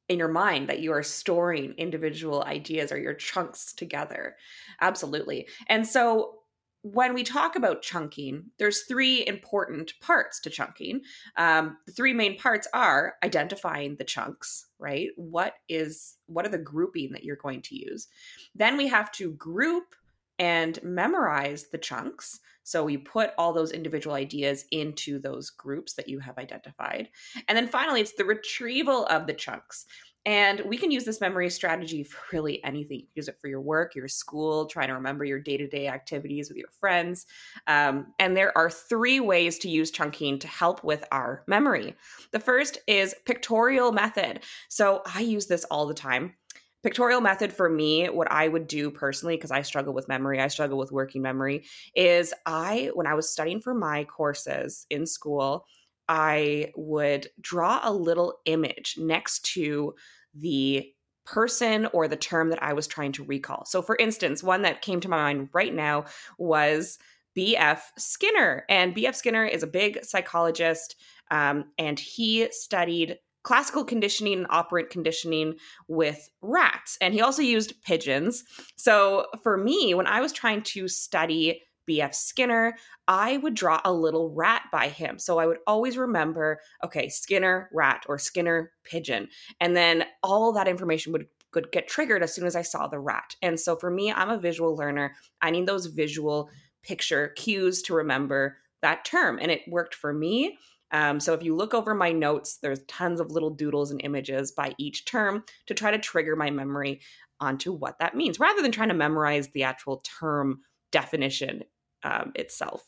in 0.10 0.20
your 0.20 0.28
mind 0.28 0.68
that 0.68 0.80
you 0.80 0.92
are 0.92 1.04
storing 1.04 1.74
individual 1.78 2.44
ideas 2.44 2.92
or 2.92 2.98
your 2.98 3.14
chunks 3.14 3.74
together. 3.74 4.36
Absolutely. 4.82 5.48
And 5.68 5.88
so 5.88 6.40
when 6.82 7.14
we 7.14 7.24
talk 7.24 7.56
about 7.56 7.82
chunking, 7.82 8.46
there's 8.58 8.84
three 8.84 9.26
important 9.28 9.94
parts 10.02 10.40
to 10.42 10.50
chunking. 10.50 11.02
Um, 11.36 11.78
the 11.86 11.92
three 11.92 12.14
main 12.14 12.38
parts 12.38 12.68
are 12.74 13.16
identifying 13.24 13.98
the 13.98 14.06
chunks, 14.06 14.68
right? 14.80 15.10
What 15.16 15.56
is 15.68 16.16
what 16.28 16.46
are 16.46 16.50
the 16.50 16.58
grouping 16.58 17.12
that 17.12 17.24
you're 17.24 17.36
going 17.36 17.62
to 17.64 17.76
use? 17.76 18.08
Then 18.56 18.78
we 18.78 18.88
have 18.88 19.12
to 19.14 19.32
group 19.34 19.96
and 20.40 20.82
memorize 20.82 21.68
the 21.70 21.78
chunks. 21.78 22.40
So 22.64 22.84
we 22.84 22.98
put 22.98 23.32
all 23.38 23.52
those 23.52 23.72
individual 23.72 24.16
ideas 24.16 24.64
into 24.72 25.20
those 25.20 25.50
groups 25.50 25.94
that 25.96 26.08
you 26.08 26.20
have 26.20 26.38
identified. 26.38 27.10
And 27.48 27.58
then 27.58 27.68
finally, 27.68 28.00
it's 28.00 28.14
the 28.14 28.24
retrieval 28.24 29.06
of 29.08 29.28
the 29.28 29.34
chunks. 29.34 29.86
And 30.26 30.62
we 30.66 30.78
can 30.78 30.92
use 30.92 31.06
this 31.06 31.22
memory 31.22 31.50
strategy 31.50 32.04
for 32.04 32.18
really 32.34 32.64
anything. 32.64 33.00
You 33.00 33.08
use 33.16 33.28
it 33.28 33.38
for 33.40 33.48
your 33.48 33.62
work, 33.62 33.96
your 33.96 34.08
school, 34.08 34.66
trying 34.66 34.90
to 34.90 34.94
remember 34.94 35.24
your 35.24 35.40
day 35.40 35.58
to 35.58 35.68
day 35.68 35.88
activities 35.88 36.50
with 36.50 36.58
your 36.58 36.70
friends. 36.80 37.26
Um, 37.68 38.14
and 38.20 38.36
there 38.36 38.56
are 38.58 38.70
three 38.70 39.20
ways 39.20 39.58
to 39.60 39.70
use 39.70 39.92
chunking 39.92 40.40
to 40.40 40.48
help 40.48 40.84
with 40.84 41.06
our 41.12 41.44
memory. 41.48 41.96
The 42.32 42.40
first 42.40 42.80
is 42.88 43.16
pictorial 43.26 43.92
method. 43.92 44.42
So 44.68 45.02
I 45.14 45.22
use 45.22 45.48
this 45.48 45.64
all 45.66 45.88
the 45.88 45.94
time 45.94 46.36
pictorial 46.82 47.20
method 47.20 47.52
for 47.52 47.70
me 47.70 48.08
what 48.08 48.32
i 48.32 48.48
would 48.48 48.68
do 48.68 48.90
personally 48.90 49.36
because 49.36 49.52
i 49.52 49.62
struggle 49.62 49.94
with 49.94 50.08
memory 50.08 50.40
i 50.40 50.48
struggle 50.48 50.78
with 50.78 50.92
working 50.92 51.22
memory 51.22 51.66
is 51.96 52.34
i 52.46 52.90
when 52.94 53.06
i 53.06 53.14
was 53.14 53.30
studying 53.30 53.60
for 53.60 53.74
my 53.74 54.06
courses 54.06 54.86
in 54.90 55.06
school 55.06 55.66
i 56.10 56.72
would 56.76 57.28
draw 57.40 57.80
a 57.84 57.94
little 57.94 58.40
image 58.46 58.96
next 58.98 59.46
to 59.46 59.94
the 60.34 60.86
person 61.26 61.86
or 61.94 62.08
the 62.08 62.18
term 62.18 62.50
that 62.50 62.62
i 62.62 62.74
was 62.74 62.88
trying 62.88 63.14
to 63.14 63.24
recall 63.24 63.64
so 63.66 63.82
for 63.82 63.96
instance 63.96 64.44
one 64.44 64.64
that 64.64 64.82
came 64.82 65.00
to 65.00 65.08
my 65.08 65.18
mind 65.18 65.50
right 65.54 65.74
now 65.74 66.04
was 66.38 67.00
bf 67.38 67.80
skinner 67.98 68.66
and 68.68 68.96
bf 68.96 69.16
skinner 69.16 69.46
is 69.46 69.64
a 69.64 69.68
big 69.68 70.04
psychologist 70.04 70.96
um, 71.32 71.66
and 71.78 72.00
he 72.00 72.48
studied 72.52 73.20
classical 73.44 73.84
conditioning 73.84 74.34
and 74.34 74.48
operant 74.50 74.90
conditioning 74.90 75.56
with 75.88 76.30
rats. 76.42 76.98
And 77.02 77.14
he 77.14 77.22
also 77.22 77.42
used 77.42 77.82
pigeons. 77.84 78.44
So 78.76 79.28
for 79.44 79.58
me, 79.58 79.94
when 79.94 80.08
I 80.08 80.22
was 80.22 80.34
trying 80.34 80.62
to 80.64 80.88
study 80.88 81.62
B.F. 81.90 82.14
Skinner, 82.14 82.78
I 83.08 83.38
would 83.38 83.56
draw 83.56 83.82
a 83.84 83.92
little 83.92 84.30
rat 84.30 84.62
by 84.72 84.90
him. 84.90 85.18
So 85.18 85.40
I 85.40 85.48
would 85.48 85.58
always 85.66 85.98
remember, 85.98 86.60
okay, 86.86 87.10
Skinner, 87.10 87.68
rat, 87.74 88.04
or 88.08 88.20
Skinner, 88.20 88.72
pigeon. 88.84 89.28
And 89.60 89.76
then 89.76 90.06
all 90.22 90.54
that 90.54 90.68
information 90.68 91.14
would 91.14 91.26
could 91.50 91.72
get 91.72 91.88
triggered 91.88 92.22
as 92.22 92.32
soon 92.32 92.46
as 92.46 92.56
I 92.56 92.62
saw 92.62 92.86
the 92.86 93.00
rat. 93.00 93.36
And 93.42 93.60
so 93.60 93.76
for 93.76 93.90
me, 93.90 94.12
I'm 94.12 94.30
a 94.30 94.38
visual 94.38 94.76
learner. 94.76 95.16
I 95.42 95.50
need 95.50 95.66
those 95.66 95.88
visual 95.88 96.52
picture 96.84 97.30
cues 97.30 97.82
to 97.82 97.96
remember 97.96 98.58
that 98.84 99.04
term. 99.04 99.40
And 99.42 99.50
it 99.50 99.62
worked 99.68 99.96
for 99.96 100.14
me. 100.14 100.60
Um, 100.92 101.20
so 101.20 101.34
if 101.34 101.42
you 101.42 101.56
look 101.56 101.74
over 101.74 101.96
my 101.96 102.12
notes, 102.12 102.58
there's 102.58 102.84
tons 102.84 103.20
of 103.20 103.32
little 103.32 103.50
doodles 103.50 103.90
and 103.90 104.00
images 104.04 104.52
by 104.52 104.76
each 104.78 105.06
term 105.06 105.44
to 105.66 105.74
try 105.74 105.90
to 105.90 105.98
trigger 105.98 106.36
my 106.36 106.52
memory 106.52 107.02
onto 107.40 107.72
what 107.72 107.98
that 107.98 108.16
means, 108.16 108.40
rather 108.40 108.62
than 108.62 108.72
trying 108.72 108.90
to 108.90 108.94
memorize 108.94 109.48
the 109.48 109.64
actual 109.64 110.04
term 110.20 110.60
definition 110.92 111.64
um, 112.04 112.32
itself. 112.36 112.84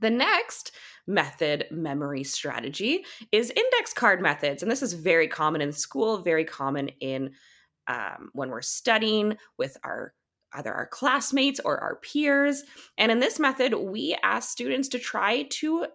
The 0.00 0.10
next 0.10 0.72
method 1.06 1.66
memory 1.70 2.22
strategy 2.22 3.04
is 3.32 3.50
index 3.50 3.92
card 3.92 4.22
methods. 4.22 4.62
And 4.62 4.70
this 4.70 4.82
is 4.82 4.92
very 4.92 5.26
common 5.28 5.60
in 5.60 5.72
school, 5.72 6.18
very 6.18 6.44
common 6.44 6.88
in 7.00 7.32
um, 7.88 8.30
when 8.32 8.50
we're 8.50 8.62
studying 8.62 9.36
with 9.56 9.76
our 9.82 10.14
either 10.54 10.72
our 10.72 10.86
classmates 10.86 11.60
or 11.64 11.78
our 11.78 11.96
peers. 11.96 12.62
And 12.96 13.12
in 13.12 13.18
this 13.18 13.38
method, 13.38 13.74
we 13.74 14.16
ask 14.22 14.50
students 14.50 14.88
to 14.88 14.98
try 14.98 15.42
to 15.42 15.86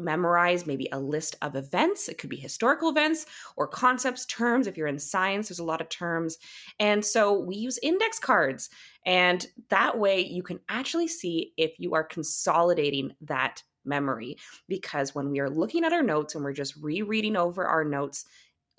memorize 0.00 0.66
maybe 0.66 0.88
a 0.92 0.98
list 0.98 1.36
of 1.42 1.54
events. 1.54 2.08
It 2.08 2.18
could 2.18 2.30
be 2.30 2.36
historical 2.36 2.88
events 2.88 3.26
or 3.56 3.68
concepts, 3.68 4.26
terms. 4.26 4.66
If 4.66 4.76
you're 4.76 4.86
in 4.86 4.98
science, 4.98 5.48
there's 5.48 5.58
a 5.58 5.64
lot 5.64 5.80
of 5.80 5.88
terms. 5.88 6.38
And 6.78 7.04
so 7.04 7.38
we 7.38 7.56
use 7.56 7.78
index 7.82 8.18
cards. 8.18 8.70
And 9.06 9.46
that 9.68 9.98
way 9.98 10.20
you 10.20 10.42
can 10.42 10.60
actually 10.68 11.08
see 11.08 11.52
if 11.56 11.78
you 11.78 11.94
are 11.94 12.04
consolidating 12.04 13.12
that 13.22 13.62
memory. 13.84 14.36
Because 14.68 15.14
when 15.14 15.30
we 15.30 15.40
are 15.40 15.50
looking 15.50 15.84
at 15.84 15.92
our 15.92 16.02
notes 16.02 16.34
and 16.34 16.44
we're 16.44 16.52
just 16.52 16.76
rereading 16.76 17.36
over 17.36 17.66
our 17.66 17.84
notes, 17.84 18.24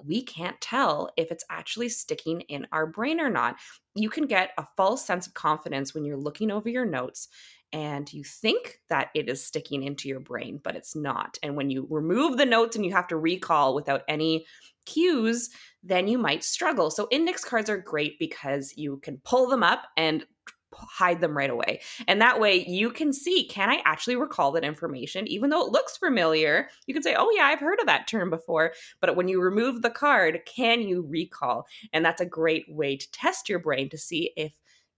we 0.04 0.24
can't 0.24 0.60
tell 0.62 1.12
if 1.18 1.32
it's 1.32 1.46
actually 1.50 1.90
sticking 1.90 2.42
in 2.42 2.68
our 2.72 2.88
brain 2.88 3.20
or 3.20 3.30
not. 3.30 3.58
You 3.96 4.10
can 4.10 4.26
get 4.26 4.52
a 4.58 4.66
false 4.78 5.06
sense 5.06 5.28
of 5.28 5.34
confidence 5.34 5.94
when 5.94 6.06
you're 6.06 6.18
looking 6.18 6.52
over 6.52 6.70
your 6.70 6.86
notes 6.86 7.28
and 7.74 8.12
you 8.12 8.24
think 8.24 8.80
that 8.90 9.10
it 9.16 9.30
is 9.30 9.44
sticking 9.44 9.84
into 9.84 10.10
your 10.10 10.20
brain, 10.20 10.60
but 10.64 10.76
it's 10.76 10.96
not. 10.96 11.38
And 11.42 11.56
when 11.56 11.70
you 11.70 11.88
remove 11.90 12.38
the 12.38 12.46
notes 12.46 12.76
and 12.76 12.86
you 12.86 12.92
have 12.92 13.08
to 13.08 13.18
recall 13.18 13.74
without 13.74 14.02
any 14.08 14.46
cues, 14.86 15.50
then 15.84 16.08
you 16.08 16.18
might 16.18 16.44
struggle. 16.44 16.92
So, 16.92 17.08
index 17.12 17.44
cards 17.44 17.70
are 17.70 17.78
great 17.78 18.20
because 18.20 18.74
you 18.76 18.98
can 18.98 19.22
pull 19.24 19.48
them 19.48 19.64
up 19.64 19.84
and 19.96 20.26
hide 20.74 21.22
them 21.22 21.38
right 21.38 21.50
away. 21.50 21.82
And 22.08 22.22
that 22.22 22.40
way 22.40 22.66
you 22.66 22.92
can 22.92 23.12
see 23.14 23.46
can 23.46 23.70
I 23.70 23.82
actually 23.86 24.16
recall 24.16 24.52
that 24.54 24.64
information? 24.64 25.28
Even 25.28 25.50
though 25.50 25.66
it 25.66 25.72
looks 25.72 25.98
familiar, 25.98 26.70
you 26.88 26.94
can 26.94 27.04
say, 27.04 27.16
oh, 27.18 27.30
yeah, 27.36 27.46
I've 27.46 27.60
heard 27.60 27.80
of 27.80 27.88
that 27.88 28.08
term 28.08 28.30
before. 28.30 28.74
But 29.00 29.16
when 29.16 29.28
you 29.28 29.42
remove 29.42 29.82
the 29.82 29.90
card, 29.90 30.42
can 30.46 30.82
you 30.82 31.06
recall? 31.08 31.68
And 31.94 32.04
that's 32.04 32.22
a 32.22 32.26
great 32.26 32.66
way 32.70 32.98
to 32.98 33.12
test 33.12 33.50
your 33.50 33.60
brain 33.60 33.90
to 33.90 33.98
see 33.98 34.32
if 34.36 34.54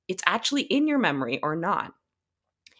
it's 0.07 0.23
actually 0.27 0.63
in 0.63 0.87
your 0.87 0.99
memory 0.99 1.39
or 1.41 1.55
not. 1.55 1.93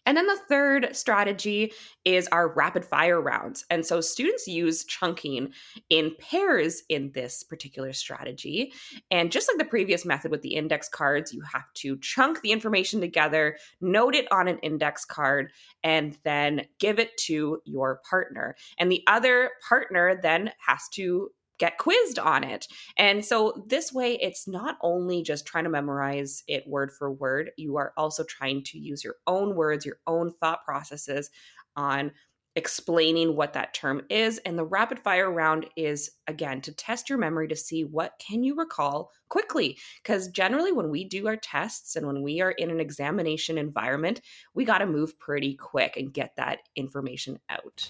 And 0.06 0.18
then 0.18 0.28
the 0.28 0.40
third 0.50 0.96
strategy 0.96 1.72
is 2.06 2.28
our 2.28 2.54
rapid 2.54 2.86
fire 2.86 3.22
rounds. 3.22 3.66
And 3.70 3.86
so 3.86 4.02
students 4.02 4.48
use 4.48 4.84
chunking 4.84 5.54
in 5.90 6.16
pairs 6.20 6.84
in 6.90 7.12
this 7.14 7.44
particular 7.44 7.94
strategy. 7.94 8.74
And 9.12 9.32
just 9.32 9.50
like 9.50 9.58
the 9.58 9.66
previous 9.66 10.06
method 10.06 10.32
with 10.32 10.42
the 10.42 10.56
index 10.56 10.90
cards, 10.90 11.34
you 11.34 11.42
have 11.42 11.72
to 11.76 11.98
chunk 12.00 12.42
the 12.42 12.52
information 12.52 13.00
together, 13.00 13.58
note 13.82 14.16
it 14.16 14.32
on 14.32 14.48
an 14.48 14.60
index 14.60 15.06
card, 15.06 15.52
and 15.84 16.18
then 16.24 16.66
give 16.80 17.00
it 17.00 17.16
to 17.18 17.62
your 17.66 18.02
partner. 18.10 18.56
And 18.78 18.92
the 18.92 19.04
other 19.08 19.52
partner 19.68 20.20
then 20.22 20.52
has 20.66 20.88
to 20.94 21.30
get 21.64 21.78
quizzed 21.78 22.20
on 22.20 22.44
it. 22.44 22.68
And 22.98 23.24
so 23.24 23.64
this 23.68 23.94
way, 23.94 24.20
it's 24.22 24.50
not 24.50 24.76
only 24.82 25.24
just 25.24 25.46
trying 25.46 25.64
to 25.64 25.70
memorize 25.70 26.44
it 26.46 26.68
word 26.68 26.92
for 26.92 27.10
word, 27.10 27.52
you 27.56 27.78
are 27.78 27.94
also 27.96 28.26
trying 28.26 28.64
to 28.66 28.78
use 28.78 29.02
your 29.02 29.16
own 29.28 29.56
words, 29.56 29.86
your 29.86 29.96
own 30.06 30.34
thought 30.42 30.66
processes 30.66 31.30
on 31.78 32.12
explaining 32.58 33.38
what 33.38 33.54
that 33.54 33.74
term 33.74 34.02
is. 34.10 34.40
And 34.40 34.60
the 34.60 34.66
rapid 34.66 35.00
fire 35.00 35.32
round 35.32 35.66
is 35.78 36.12
again 36.28 36.60
to 36.64 36.74
test 36.74 37.10
your 37.10 37.18
memory 37.18 37.48
to 37.48 37.56
see 37.56 37.86
what 37.86 38.12
can 38.20 38.44
you 38.44 38.56
recall 38.56 39.10
quickly. 39.30 39.78
Because 40.04 40.28
generally 40.28 40.74
when 40.74 40.90
we 40.90 41.06
do 41.06 41.28
our 41.28 41.38
tests 41.38 41.96
and 41.96 42.06
when 42.06 42.22
we 42.22 42.42
are 42.42 42.52
in 42.52 42.72
an 42.72 42.82
examination 42.82 43.58
environment 43.58 44.20
we 44.54 44.66
got 44.66 44.80
to 44.80 44.86
move 44.86 45.18
pretty 45.18 45.56
quick 45.56 45.96
and 45.96 46.14
get 46.14 46.36
that 46.36 46.60
information 46.76 47.40
out 47.50 47.90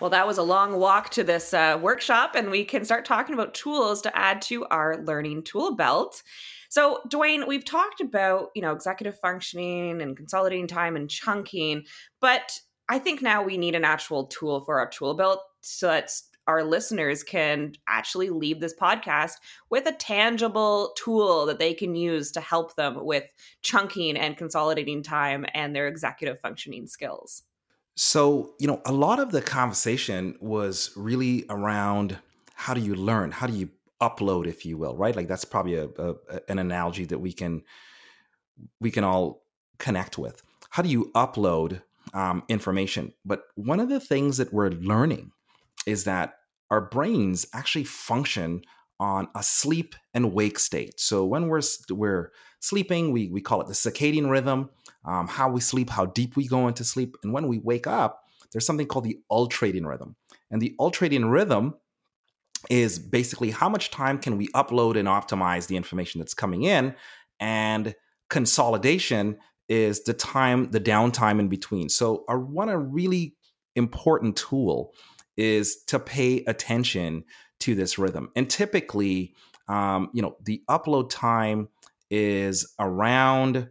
Well, 0.00 0.10
that 0.10 0.26
was 0.26 0.38
a 0.38 0.42
long 0.42 0.78
walk 0.78 1.10
to 1.10 1.24
this 1.24 1.54
uh, 1.54 1.78
workshop, 1.80 2.34
and 2.34 2.50
we 2.50 2.64
can 2.64 2.84
start 2.84 3.04
talking 3.04 3.32
about 3.32 3.54
tools 3.54 4.02
to 4.02 4.16
add 4.16 4.42
to 4.42 4.66
our 4.66 4.98
learning 5.04 5.44
tool 5.44 5.76
belt. 5.76 6.22
So, 6.68 7.00
Dwayne, 7.08 7.46
we've 7.46 7.64
talked 7.64 8.00
about 8.00 8.50
you 8.54 8.62
know 8.62 8.72
executive 8.72 9.18
functioning 9.20 10.02
and 10.02 10.16
consolidating 10.16 10.66
time 10.66 10.96
and 10.96 11.08
chunking, 11.08 11.84
but 12.20 12.58
I 12.88 12.98
think 12.98 13.22
now 13.22 13.42
we 13.42 13.56
need 13.56 13.74
an 13.76 13.84
actual 13.84 14.26
tool 14.26 14.60
for 14.60 14.78
our 14.78 14.90
tool 14.90 15.14
belt 15.14 15.40
so 15.62 15.86
that 15.86 16.10
our 16.46 16.62
listeners 16.62 17.22
can 17.22 17.72
actually 17.88 18.28
leave 18.28 18.60
this 18.60 18.74
podcast 18.74 19.34
with 19.70 19.86
a 19.86 19.92
tangible 19.92 20.92
tool 20.96 21.46
that 21.46 21.58
they 21.58 21.72
can 21.72 21.94
use 21.94 22.30
to 22.32 22.40
help 22.40 22.74
them 22.76 23.04
with 23.04 23.24
chunking 23.62 24.16
and 24.16 24.36
consolidating 24.36 25.02
time 25.02 25.46
and 25.54 25.74
their 25.74 25.88
executive 25.88 26.38
functioning 26.40 26.86
skills. 26.86 27.44
So, 27.96 28.54
you 28.58 28.66
know, 28.66 28.80
a 28.84 28.92
lot 28.92 29.20
of 29.20 29.30
the 29.30 29.42
conversation 29.42 30.36
was 30.40 30.92
really 30.96 31.44
around 31.48 32.18
how 32.54 32.74
do 32.74 32.80
you 32.80 32.94
learn? 32.94 33.30
How 33.30 33.46
do 33.46 33.52
you 33.52 33.68
upload, 34.00 34.46
if 34.46 34.66
you 34.66 34.76
will, 34.76 34.96
right? 34.96 35.14
Like 35.14 35.28
that's 35.28 35.44
probably 35.44 35.74
a, 35.74 35.88
a, 35.98 36.14
an 36.48 36.58
analogy 36.58 37.04
that 37.06 37.18
we 37.18 37.32
can 37.32 37.62
we 38.80 38.90
can 38.90 39.04
all 39.04 39.44
connect 39.78 40.18
with. 40.18 40.42
How 40.70 40.82
do 40.82 40.88
you 40.88 41.10
upload 41.14 41.82
um, 42.12 42.42
information? 42.48 43.12
But 43.24 43.44
one 43.54 43.80
of 43.80 43.88
the 43.88 44.00
things 44.00 44.36
that 44.36 44.52
we're 44.52 44.70
learning 44.70 45.32
is 45.86 46.04
that 46.04 46.34
our 46.70 46.80
brains 46.80 47.46
actually 47.52 47.84
function 47.84 48.62
on 49.00 49.28
a 49.34 49.42
sleep 49.42 49.94
and 50.12 50.32
wake 50.32 50.58
state. 50.58 50.98
So 51.00 51.24
when 51.24 51.48
we're 51.48 51.62
we're 51.90 52.32
sleeping, 52.64 53.12
we 53.12 53.28
we 53.28 53.40
call 53.40 53.60
it 53.60 53.66
the 53.66 53.74
circadian 53.74 54.30
rhythm 54.30 54.70
um, 55.04 55.28
how 55.28 55.48
we 55.48 55.60
sleep, 55.60 55.90
how 55.90 56.06
deep 56.06 56.36
we 56.36 56.46
go 56.46 56.66
into 56.68 56.84
sleep. 56.84 57.16
And 57.22 57.32
when 57.32 57.46
we 57.46 57.58
wake 57.58 57.86
up, 57.86 58.24
there's 58.52 58.66
something 58.66 58.86
called 58.86 59.04
the 59.04 59.18
ultradian 59.30 59.86
rhythm. 59.86 60.16
And 60.50 60.60
the 60.60 60.74
ultradian 60.80 61.30
rhythm 61.30 61.74
is 62.70 62.98
basically 62.98 63.50
how 63.50 63.68
much 63.68 63.90
time 63.90 64.18
can 64.18 64.38
we 64.38 64.48
upload 64.48 64.96
and 64.96 65.08
optimize 65.08 65.66
the 65.66 65.76
information 65.76 66.20
that's 66.20 66.34
coming 66.34 66.62
in. 66.62 66.94
And 67.40 67.94
consolidation 68.30 69.36
is 69.68 70.04
the 70.04 70.14
time, 70.14 70.70
the 70.70 70.80
downtime 70.80 71.40
in 71.40 71.48
between. 71.48 71.88
So, 71.88 72.24
our 72.28 72.38
one 72.38 72.68
a 72.68 72.78
really 72.78 73.36
important 73.76 74.36
tool 74.36 74.94
is 75.36 75.82
to 75.84 75.98
pay 75.98 76.44
attention 76.44 77.24
to 77.60 77.74
this 77.74 77.98
rhythm. 77.98 78.30
And 78.36 78.48
typically, 78.48 79.34
um, 79.68 80.10
you 80.12 80.22
know, 80.22 80.36
the 80.44 80.62
upload 80.68 81.10
time 81.10 81.68
is 82.16 82.72
around 82.78 83.68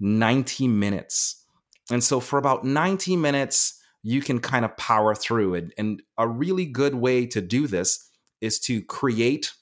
90 0.00 0.66
minutes. 0.66 1.44
And 1.90 2.02
so 2.02 2.20
for 2.20 2.38
about 2.38 2.64
90 2.64 3.16
minutes, 3.16 3.78
you 4.02 4.22
can 4.22 4.40
kind 4.40 4.64
of 4.64 4.74
power 4.78 5.14
through 5.14 5.54
it. 5.54 5.74
And 5.76 6.02
a 6.16 6.26
really 6.26 6.64
good 6.64 6.94
way 6.94 7.26
to 7.26 7.42
do 7.42 7.66
this 7.66 8.08
is 8.40 8.58
to 8.60 8.80
create 8.80 9.52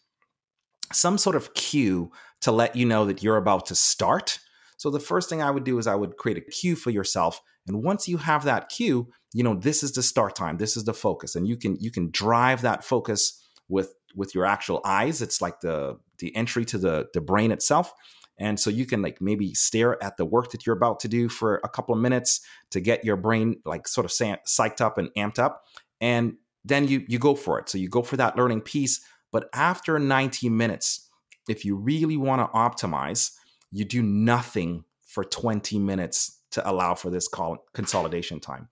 some 0.93 1.19
sort 1.19 1.35
of 1.35 1.55
cue 1.55 2.13
to 2.43 2.53
let 2.53 2.77
you 2.77 2.87
know 2.87 3.05
that 3.05 3.21
you're 3.21 3.37
about 3.37 3.67
to 3.67 3.75
start. 3.75 4.39
So 4.77 4.91
the 4.91 5.01
first 5.01 5.29
thing 5.29 5.43
I 5.43 5.51
would 5.51 5.65
do 5.65 5.79
is 5.79 5.89
I 5.89 5.97
would 5.97 6.17
create 6.17 6.39
a 6.39 6.41
cue 6.41 6.77
for 6.77 6.91
yourself. 6.91 7.41
And 7.67 7.83
once 7.83 8.07
you 8.07 8.17
have 8.19 8.45
that 8.45 8.69
cue, 8.69 9.09
you 9.35 9.43
know, 9.43 9.55
this 9.55 9.83
is 9.83 9.93
the 9.93 10.03
start 10.03 10.37
time, 10.37 10.57
this 10.57 10.77
is 10.77 10.85
the 10.85 10.95
focus. 10.95 11.35
And 11.35 11.49
you 11.49 11.57
can 11.57 11.77
you 11.81 11.91
can 11.91 12.11
drive 12.11 12.63
that 12.63 12.85
focus 12.85 13.45
with 13.69 13.93
with 14.15 14.35
your 14.35 14.47
actual 14.47 14.81
eyes. 14.85 15.21
It's 15.21 15.43
like 15.43 15.61
the 15.61 15.99
the 16.19 16.35
entry 16.37 16.65
to 16.67 16.79
the 16.79 17.09
the 17.13 17.21
brain 17.21 17.51
itself. 17.51 17.93
And 18.41 18.59
so 18.59 18.71
you 18.71 18.87
can 18.87 19.03
like 19.03 19.21
maybe 19.21 19.53
stare 19.55 20.03
at 20.03 20.17
the 20.17 20.25
work 20.25 20.51
that 20.51 20.65
you're 20.65 20.77
about 20.77 20.99
to 21.01 21.09
do 21.09 21.29
for 21.29 21.61
a 21.63 21.69
couple 21.69 21.95
of 21.95 22.01
minutes 22.01 22.41
to 22.71 22.81
get 22.81 23.05
your 23.05 23.17
brain 23.17 23.61
like 23.67 23.87
sort 23.87 24.07
of 24.07 24.11
psyched 24.11 24.81
up 24.81 24.97
and 24.97 25.11
amped 25.17 25.39
up. 25.39 25.67
And 26.01 26.37
then 26.65 26.89
you 26.89 27.05
you 27.07 27.19
go 27.19 27.35
for 27.35 27.59
it. 27.59 27.69
So 27.69 27.77
you 27.77 27.89
go 27.89 28.03
for 28.03 28.17
that 28.17 28.37
learning 28.37 28.63
piece. 28.63 29.01
But 29.31 29.49
after 29.53 29.99
90 29.99 30.49
minutes, 30.49 31.09
if 31.49 31.65
you 31.65 31.77
really 31.77 32.17
want 32.17 32.41
to 32.41 32.59
optimize, 32.59 33.33
you 33.71 33.85
do 33.85 34.03
nothing 34.03 34.85
for 35.05 35.23
20 35.23 35.79
minutes 35.79 36.39
to 36.53 36.69
allow 36.69 36.95
for 36.95 37.11
this 37.11 37.29
consolidation 37.73 38.41
time. 38.41 38.69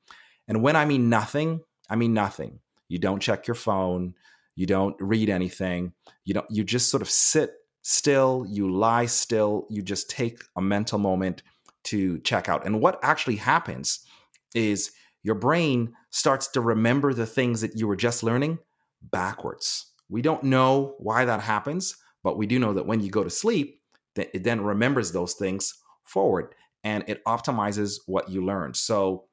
And 0.48 0.62
when 0.62 0.76
I 0.76 0.84
mean 0.84 1.08
nothing, 1.08 1.60
I 1.90 1.96
mean 1.96 2.14
nothing. 2.14 2.60
You 2.88 2.98
don't 2.98 3.20
check 3.20 3.46
your 3.46 3.54
phone, 3.54 4.14
you 4.56 4.66
don't 4.66 4.96
read 4.98 5.28
anything, 5.28 5.92
you 6.24 6.34
don't 6.34 6.50
you 6.50 6.64
just 6.64 6.90
sort 6.90 7.02
of 7.02 7.10
sit 7.10 7.52
still, 7.88 8.44
you 8.46 8.70
lie 8.70 9.06
still, 9.06 9.66
you 9.70 9.80
just 9.80 10.10
take 10.10 10.42
a 10.56 10.60
mental 10.60 10.98
moment 10.98 11.42
to 11.84 12.18
check 12.18 12.46
out. 12.46 12.66
And 12.66 12.82
what 12.82 13.00
actually 13.02 13.36
happens 13.36 14.00
is 14.54 14.92
your 15.22 15.34
brain 15.34 15.94
starts 16.10 16.48
to 16.48 16.60
remember 16.60 17.14
the 17.14 17.24
things 17.24 17.62
that 17.62 17.76
you 17.76 17.88
were 17.88 17.96
just 17.96 18.22
learning 18.22 18.58
backwards. 19.00 19.86
We 20.10 20.20
don't 20.20 20.42
know 20.44 20.96
why 20.98 21.24
that 21.24 21.40
happens, 21.40 21.96
but 22.22 22.36
we 22.36 22.46
do 22.46 22.58
know 22.58 22.74
that 22.74 22.84
when 22.84 23.00
you 23.00 23.08
go 23.08 23.24
to 23.24 23.30
sleep, 23.30 23.80
that 24.16 24.28
it 24.34 24.44
then 24.44 24.60
remembers 24.60 25.12
those 25.12 25.32
things 25.32 25.72
forward 26.04 26.54
and 26.84 27.04
it 27.06 27.24
optimizes 27.24 28.00
what 28.04 28.28
you 28.28 28.44
learned. 28.44 28.76
So 28.76 29.24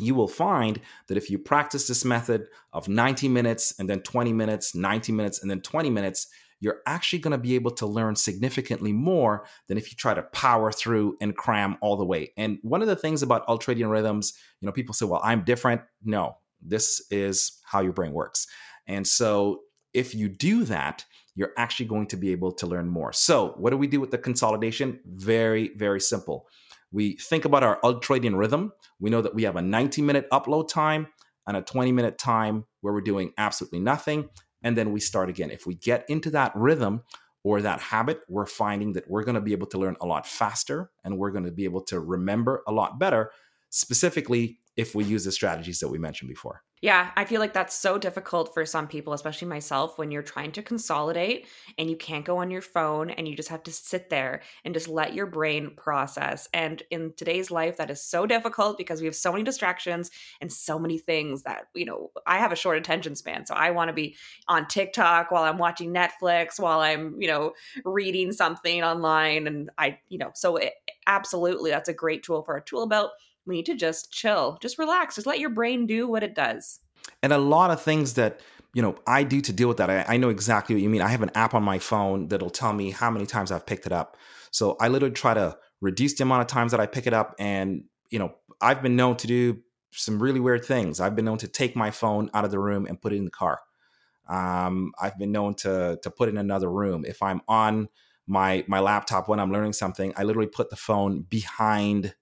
you 0.00 0.16
will 0.16 0.26
find 0.26 0.80
that 1.06 1.16
if 1.16 1.30
you 1.30 1.38
practice 1.38 1.86
this 1.86 2.04
method 2.04 2.48
of 2.72 2.88
90 2.88 3.28
minutes 3.28 3.72
and 3.78 3.88
then 3.88 4.00
20 4.00 4.32
minutes, 4.32 4.74
90 4.74 5.12
minutes 5.12 5.42
and 5.42 5.48
then 5.48 5.60
20 5.60 5.90
minutes, 5.90 6.26
you're 6.60 6.80
actually 6.86 7.20
going 7.20 7.32
to 7.32 7.38
be 7.38 7.54
able 7.54 7.70
to 7.70 7.86
learn 7.86 8.16
significantly 8.16 8.92
more 8.92 9.46
than 9.68 9.78
if 9.78 9.90
you 9.90 9.96
try 9.96 10.14
to 10.14 10.22
power 10.22 10.72
through 10.72 11.16
and 11.20 11.36
cram 11.36 11.76
all 11.80 11.96
the 11.96 12.04
way. 12.04 12.32
And 12.36 12.58
one 12.62 12.82
of 12.82 12.88
the 12.88 12.96
things 12.96 13.22
about 13.22 13.46
ultradian 13.46 13.90
rhythms, 13.90 14.34
you 14.60 14.66
know, 14.66 14.72
people 14.72 14.94
say, 14.94 15.06
well, 15.06 15.20
I'm 15.22 15.44
different. 15.44 15.82
No, 16.04 16.36
this 16.60 17.02
is 17.10 17.60
how 17.64 17.80
your 17.80 17.92
brain 17.92 18.12
works. 18.12 18.46
And 18.86 19.06
so 19.06 19.60
if 19.94 20.14
you 20.14 20.28
do 20.28 20.64
that, 20.64 21.04
you're 21.34 21.52
actually 21.56 21.86
going 21.86 22.06
to 22.08 22.16
be 22.16 22.32
able 22.32 22.50
to 22.52 22.66
learn 22.66 22.88
more. 22.88 23.12
So, 23.12 23.54
what 23.58 23.70
do 23.70 23.76
we 23.76 23.86
do 23.86 24.00
with 24.00 24.10
the 24.10 24.18
consolidation? 24.18 24.98
Very, 25.06 25.70
very 25.76 26.00
simple. 26.00 26.48
We 26.90 27.16
think 27.16 27.44
about 27.44 27.62
our 27.62 27.80
ultradian 27.82 28.36
rhythm. 28.36 28.72
We 28.98 29.10
know 29.10 29.22
that 29.22 29.34
we 29.34 29.44
have 29.44 29.56
a 29.56 29.62
90 29.62 30.02
minute 30.02 30.28
upload 30.32 30.68
time 30.68 31.06
and 31.46 31.56
a 31.56 31.62
20 31.62 31.92
minute 31.92 32.18
time 32.18 32.64
where 32.80 32.92
we're 32.92 33.00
doing 33.00 33.32
absolutely 33.38 33.80
nothing. 33.80 34.28
And 34.62 34.76
then 34.76 34.92
we 34.92 35.00
start 35.00 35.28
again. 35.28 35.50
If 35.50 35.66
we 35.66 35.74
get 35.74 36.04
into 36.08 36.30
that 36.30 36.52
rhythm 36.54 37.02
or 37.44 37.62
that 37.62 37.80
habit, 37.80 38.20
we're 38.28 38.46
finding 38.46 38.92
that 38.94 39.08
we're 39.08 39.24
going 39.24 39.36
to 39.36 39.40
be 39.40 39.52
able 39.52 39.68
to 39.68 39.78
learn 39.78 39.96
a 40.00 40.06
lot 40.06 40.26
faster 40.26 40.90
and 41.04 41.18
we're 41.18 41.30
going 41.30 41.44
to 41.44 41.52
be 41.52 41.64
able 41.64 41.82
to 41.82 42.00
remember 42.00 42.62
a 42.66 42.72
lot 42.72 42.98
better, 42.98 43.30
specifically 43.70 44.58
if 44.76 44.94
we 44.94 45.04
use 45.04 45.24
the 45.24 45.32
strategies 45.32 45.80
that 45.80 45.88
we 45.88 45.98
mentioned 45.98 46.28
before. 46.28 46.62
Yeah, 46.80 47.10
I 47.16 47.24
feel 47.24 47.40
like 47.40 47.52
that's 47.52 47.74
so 47.74 47.98
difficult 47.98 48.54
for 48.54 48.64
some 48.64 48.86
people, 48.86 49.12
especially 49.12 49.48
myself, 49.48 49.98
when 49.98 50.10
you're 50.10 50.22
trying 50.22 50.52
to 50.52 50.62
consolidate 50.62 51.46
and 51.76 51.90
you 51.90 51.96
can't 51.96 52.24
go 52.24 52.38
on 52.38 52.50
your 52.50 52.62
phone 52.62 53.10
and 53.10 53.26
you 53.26 53.34
just 53.36 53.48
have 53.48 53.62
to 53.64 53.72
sit 53.72 54.10
there 54.10 54.42
and 54.64 54.74
just 54.74 54.88
let 54.88 55.14
your 55.14 55.26
brain 55.26 55.72
process. 55.76 56.48
And 56.54 56.82
in 56.90 57.12
today's 57.16 57.50
life, 57.50 57.76
that 57.78 57.90
is 57.90 58.00
so 58.02 58.26
difficult 58.26 58.78
because 58.78 59.00
we 59.00 59.06
have 59.06 59.16
so 59.16 59.32
many 59.32 59.42
distractions 59.44 60.10
and 60.40 60.52
so 60.52 60.78
many 60.78 60.98
things 60.98 61.42
that, 61.42 61.64
you 61.74 61.84
know, 61.84 62.10
I 62.26 62.38
have 62.38 62.52
a 62.52 62.56
short 62.56 62.78
attention 62.78 63.16
span. 63.16 63.46
So 63.46 63.54
I 63.54 63.70
want 63.70 63.88
to 63.88 63.94
be 63.94 64.16
on 64.46 64.68
TikTok 64.68 65.30
while 65.30 65.42
I'm 65.44 65.58
watching 65.58 65.92
Netflix, 65.92 66.60
while 66.60 66.80
I'm, 66.80 67.20
you 67.20 67.28
know, 67.28 67.52
reading 67.84 68.32
something 68.32 68.82
online. 68.84 69.46
And 69.46 69.70
I, 69.78 69.98
you 70.08 70.18
know, 70.18 70.30
so 70.34 70.56
it, 70.56 70.74
absolutely, 71.06 71.70
that's 71.70 71.88
a 71.88 71.94
great 71.94 72.22
tool 72.22 72.42
for 72.42 72.56
a 72.56 72.62
tool 72.62 72.86
belt 72.86 73.10
we 73.48 73.56
need 73.56 73.66
to 73.66 73.74
just 73.74 74.12
chill, 74.12 74.58
just 74.60 74.78
relax, 74.78 75.14
just 75.16 75.26
let 75.26 75.40
your 75.40 75.50
brain 75.50 75.86
do 75.86 76.06
what 76.06 76.22
it 76.22 76.34
does. 76.34 76.80
And 77.22 77.32
a 77.32 77.38
lot 77.38 77.70
of 77.70 77.82
things 77.82 78.14
that 78.14 78.40
you 78.74 78.82
know 78.82 78.96
I 79.06 79.22
do 79.24 79.40
to 79.40 79.52
deal 79.52 79.66
with 79.66 79.78
that. 79.78 79.90
I, 79.90 80.04
I, 80.06 80.16
know 80.18 80.28
exactly 80.28 80.74
what 80.74 80.82
you 80.82 80.90
mean. 80.90 81.00
I 81.00 81.08
have 81.08 81.22
an 81.22 81.30
app 81.34 81.54
on 81.54 81.62
my 81.62 81.78
phone 81.78 82.28
that'll 82.28 82.50
tell 82.50 82.74
me 82.74 82.90
how 82.90 83.10
many 83.10 83.24
times 83.24 83.50
I've 83.50 83.66
picked 83.66 83.86
it 83.86 83.92
up. 83.92 84.16
So 84.50 84.76
I 84.78 84.88
literally 84.88 85.14
try 85.14 85.34
to 85.34 85.56
reduce 85.80 86.14
the 86.14 86.24
amount 86.24 86.42
of 86.42 86.46
times 86.48 86.72
that 86.72 86.80
I 86.80 86.86
pick 86.86 87.06
it 87.06 87.14
up. 87.14 87.34
And 87.38 87.84
you 88.10 88.18
know, 88.18 88.34
I've 88.60 88.82
been 88.82 88.94
known 88.94 89.16
to 89.16 89.26
do 89.26 89.58
some 89.92 90.22
really 90.22 90.38
weird 90.38 90.64
things. 90.64 91.00
I've 91.00 91.16
been 91.16 91.24
known 91.24 91.38
to 91.38 91.48
take 91.48 91.74
my 91.74 91.90
phone 91.90 92.30
out 92.34 92.44
of 92.44 92.50
the 92.50 92.58
room 92.58 92.86
and 92.86 93.00
put 93.00 93.12
it 93.12 93.16
in 93.16 93.24
the 93.24 93.30
car. 93.30 93.60
Um, 94.28 94.92
I've 95.00 95.18
been 95.18 95.32
known 95.32 95.54
to 95.56 95.98
to 96.02 96.10
put 96.10 96.28
it 96.28 96.32
in 96.32 96.38
another 96.38 96.70
room. 96.70 97.04
If 97.06 97.22
I'm 97.22 97.40
on 97.48 97.88
my 98.26 98.64
my 98.68 98.80
laptop 98.80 99.28
when 99.28 99.40
I'm 99.40 99.50
learning 99.50 99.72
something, 99.72 100.12
I 100.16 100.24
literally 100.24 100.48
put 100.48 100.68
the 100.68 100.76
phone 100.76 101.22
behind 101.22 102.14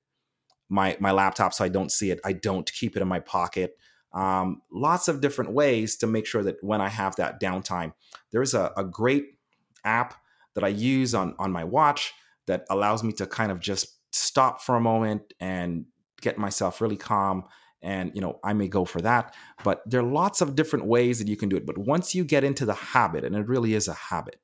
my 0.68 0.96
my 1.00 1.12
laptop 1.12 1.54
so 1.54 1.64
I 1.64 1.68
don't 1.68 1.92
see 1.92 2.10
it. 2.10 2.20
I 2.24 2.32
don't 2.32 2.70
keep 2.72 2.96
it 2.96 3.02
in 3.02 3.08
my 3.08 3.20
pocket. 3.20 3.76
Um, 4.12 4.62
lots 4.72 5.08
of 5.08 5.20
different 5.20 5.52
ways 5.52 5.96
to 5.96 6.06
make 6.06 6.26
sure 6.26 6.42
that 6.42 6.56
when 6.62 6.80
I 6.80 6.88
have 6.88 7.16
that 7.16 7.40
downtime, 7.40 7.92
there's 8.32 8.54
a, 8.54 8.72
a 8.76 8.84
great 8.84 9.38
app 9.84 10.14
that 10.54 10.64
I 10.64 10.68
use 10.68 11.14
on 11.14 11.34
on 11.38 11.52
my 11.52 11.64
watch 11.64 12.12
that 12.46 12.64
allows 12.70 13.02
me 13.02 13.12
to 13.12 13.26
kind 13.26 13.52
of 13.52 13.60
just 13.60 13.96
stop 14.12 14.62
for 14.62 14.76
a 14.76 14.80
moment 14.80 15.34
and 15.40 15.84
get 16.20 16.38
myself 16.38 16.80
really 16.80 16.96
calm 16.96 17.44
and 17.82 18.10
you 18.14 18.20
know 18.20 18.38
i 18.42 18.52
may 18.52 18.68
go 18.68 18.84
for 18.84 19.00
that 19.00 19.34
but 19.62 19.82
there 19.86 20.00
are 20.00 20.10
lots 20.10 20.40
of 20.40 20.54
different 20.54 20.86
ways 20.86 21.18
that 21.18 21.28
you 21.28 21.36
can 21.36 21.48
do 21.48 21.56
it 21.56 21.66
but 21.66 21.76
once 21.76 22.14
you 22.14 22.24
get 22.24 22.44
into 22.44 22.64
the 22.64 22.74
habit 22.74 23.24
and 23.24 23.36
it 23.36 23.46
really 23.46 23.74
is 23.74 23.88
a 23.88 23.94
habit 23.94 24.40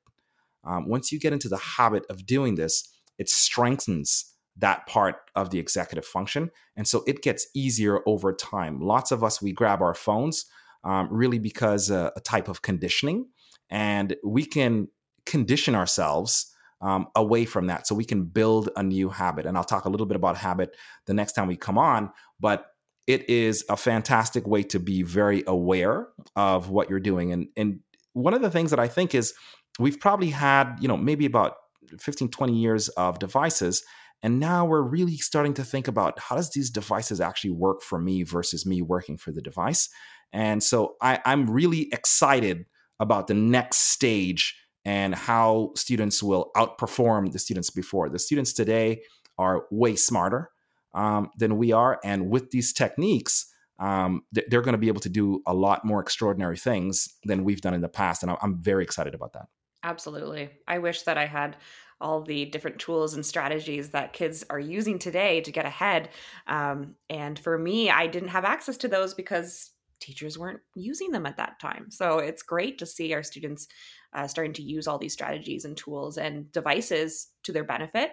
um, 0.63 0.87
once 0.87 1.11
you 1.11 1.19
get 1.19 1.33
into 1.33 1.49
the 1.49 1.57
habit 1.57 2.05
of 2.09 2.25
doing 2.25 2.55
this 2.55 2.87
it 3.17 3.29
strengthens 3.29 4.32
that 4.57 4.85
part 4.87 5.15
of 5.35 5.49
the 5.49 5.59
executive 5.59 6.05
function. 6.05 6.51
And 6.75 6.87
so 6.87 7.03
it 7.07 7.21
gets 7.21 7.47
easier 7.55 8.01
over 8.05 8.33
time. 8.33 8.79
Lots 8.79 9.11
of 9.11 9.23
us, 9.23 9.41
we 9.41 9.51
grab 9.51 9.81
our 9.81 9.95
phones 9.95 10.45
um, 10.83 11.07
really 11.11 11.39
because 11.39 11.89
uh, 11.89 12.11
a 12.15 12.19
type 12.19 12.47
of 12.47 12.61
conditioning, 12.61 13.27
and 13.69 14.15
we 14.23 14.45
can 14.45 14.89
condition 15.25 15.73
ourselves 15.75 16.53
um, 16.81 17.07
away 17.15 17.45
from 17.45 17.67
that. 17.67 17.87
So 17.87 17.95
we 17.95 18.05
can 18.05 18.25
build 18.25 18.69
a 18.75 18.83
new 18.83 19.09
habit. 19.09 19.45
And 19.45 19.57
I'll 19.57 19.63
talk 19.63 19.85
a 19.85 19.89
little 19.89 20.05
bit 20.05 20.17
about 20.17 20.37
habit 20.37 20.75
the 21.05 21.13
next 21.13 21.31
time 21.33 21.47
we 21.47 21.55
come 21.55 21.77
on. 21.77 22.11
But 22.39 22.65
it 23.07 23.29
is 23.29 23.63
a 23.69 23.77
fantastic 23.77 24.45
way 24.45 24.63
to 24.63 24.79
be 24.79 25.01
very 25.01 25.43
aware 25.47 26.07
of 26.35 26.69
what 26.69 26.89
you're 26.89 26.99
doing. 26.99 27.31
And, 27.31 27.47
and 27.55 27.79
one 28.11 28.33
of 28.33 28.41
the 28.41 28.51
things 28.51 28.69
that 28.71 28.79
I 28.79 28.87
think 28.87 29.15
is 29.15 29.33
we've 29.79 29.99
probably 29.99 30.29
had, 30.29 30.75
you 30.79 30.87
know, 30.87 30.97
maybe 30.97 31.25
about 31.25 31.55
15, 31.99 32.29
20 32.29 32.53
years 32.53 32.89
of 32.89 33.19
devices 33.19 33.83
and 34.23 34.39
now 34.39 34.65
we're 34.65 34.81
really 34.81 35.17
starting 35.17 35.53
to 35.55 35.65
think 35.65 35.89
about 35.89 36.17
how 36.17 36.37
does 36.37 36.49
these 36.51 36.69
devices 36.69 37.19
actually 37.19 37.51
work 37.51 37.81
for 37.81 37.99
me 37.99 38.23
versus 38.23 38.65
me 38.65 38.81
working 38.81 39.17
for 39.17 39.33
the 39.33 39.41
device. 39.41 39.89
And 40.31 40.63
so 40.63 40.95
I, 41.01 41.19
I'm 41.25 41.49
really 41.49 41.89
excited 41.91 42.65
about 43.01 43.27
the 43.27 43.33
next 43.33 43.91
stage 43.91 44.57
and 44.85 45.13
how 45.13 45.71
students 45.75 46.23
will 46.23 46.51
outperform 46.55 47.33
the 47.33 47.39
students 47.39 47.69
before. 47.69 48.09
The 48.09 48.17
students 48.17 48.53
today 48.53 49.01
are 49.37 49.65
way 49.69 49.97
smarter 49.97 50.51
um, 50.95 51.29
than 51.37 51.57
we 51.57 51.73
are. 51.73 51.99
And 52.03 52.29
with 52.29 52.51
these 52.51 52.71
techniques, 52.71 53.45
um, 53.79 54.23
they're 54.31 54.61
going 54.61 54.73
to 54.73 54.77
be 54.77 54.87
able 54.87 55.01
to 55.01 55.09
do 55.09 55.41
a 55.45 55.53
lot 55.53 55.83
more 55.83 55.99
extraordinary 55.99 56.57
things 56.57 57.09
than 57.25 57.43
we've 57.43 57.61
done 57.61 57.73
in 57.73 57.81
the 57.81 57.89
past. 57.89 58.23
And 58.23 58.37
I'm 58.41 58.61
very 58.61 58.83
excited 58.83 59.13
about 59.13 59.33
that. 59.33 59.47
Absolutely. 59.83 60.49
I 60.65 60.79
wish 60.79 61.01
that 61.03 61.17
I 61.17 61.25
had 61.25 61.57
all 62.03 62.21
the 62.21 62.45
different 62.45 62.77
tools 62.77 63.15
and 63.15 63.25
strategies 63.25 63.89
that 63.89 64.13
kids 64.13 64.43
are 64.49 64.59
using 64.59 64.99
today 64.99 65.41
to 65.41 65.51
get 65.51 65.65
ahead. 65.65 66.09
Um, 66.45 66.95
and 67.09 67.39
for 67.39 67.57
me, 67.57 67.89
I 67.89 68.05
didn't 68.07 68.29
have 68.29 68.45
access 68.45 68.77
to 68.77 68.87
those 68.87 69.13
because 69.13 69.71
teachers 69.99 70.37
weren't 70.37 70.59
using 70.75 71.11
them 71.11 71.25
at 71.25 71.37
that 71.37 71.59
time. 71.59 71.89
So 71.89 72.19
it's 72.19 72.43
great 72.43 72.77
to 72.79 72.85
see 72.85 73.13
our 73.13 73.23
students 73.23 73.67
uh, 74.13 74.27
starting 74.27 74.53
to 74.53 74.61
use 74.61 74.87
all 74.87 74.99
these 74.99 75.13
strategies 75.13 75.65
and 75.65 75.77
tools 75.77 76.17
and 76.17 76.51
devices 76.51 77.29
to 77.43 77.53
their 77.53 77.63
benefit. 77.63 78.11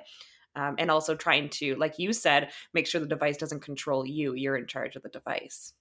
Um, 0.56 0.74
and 0.78 0.90
also 0.90 1.14
trying 1.14 1.48
to, 1.50 1.76
like 1.76 2.00
you 2.00 2.12
said, 2.12 2.50
make 2.74 2.88
sure 2.88 3.00
the 3.00 3.06
device 3.06 3.36
doesn't 3.36 3.62
control 3.62 4.04
you. 4.04 4.34
You're 4.34 4.56
in 4.56 4.66
charge 4.66 4.96
of 4.96 5.02
the 5.02 5.08
device. 5.08 5.74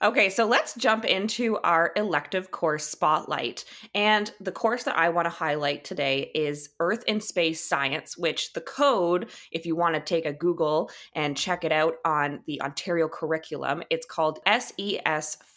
Okay, 0.00 0.30
so 0.30 0.46
let's 0.46 0.76
jump 0.76 1.04
into 1.04 1.58
our 1.64 1.90
elective 1.96 2.52
course 2.52 2.86
spotlight. 2.86 3.64
And 3.96 4.32
the 4.40 4.52
course 4.52 4.84
that 4.84 4.96
I 4.96 5.08
want 5.08 5.26
to 5.26 5.30
highlight 5.30 5.82
today 5.82 6.30
is 6.36 6.68
Earth 6.78 7.02
and 7.08 7.20
Space 7.20 7.68
Science, 7.68 8.16
which 8.16 8.52
the 8.52 8.60
code, 8.60 9.30
if 9.50 9.66
you 9.66 9.74
want 9.74 9.96
to 9.96 10.00
take 10.00 10.24
a 10.24 10.32
Google 10.32 10.88
and 11.14 11.36
check 11.36 11.64
it 11.64 11.72
out 11.72 11.96
on 12.04 12.42
the 12.46 12.62
Ontario 12.62 13.08
curriculum, 13.08 13.82
it's 13.90 14.06
called 14.06 14.38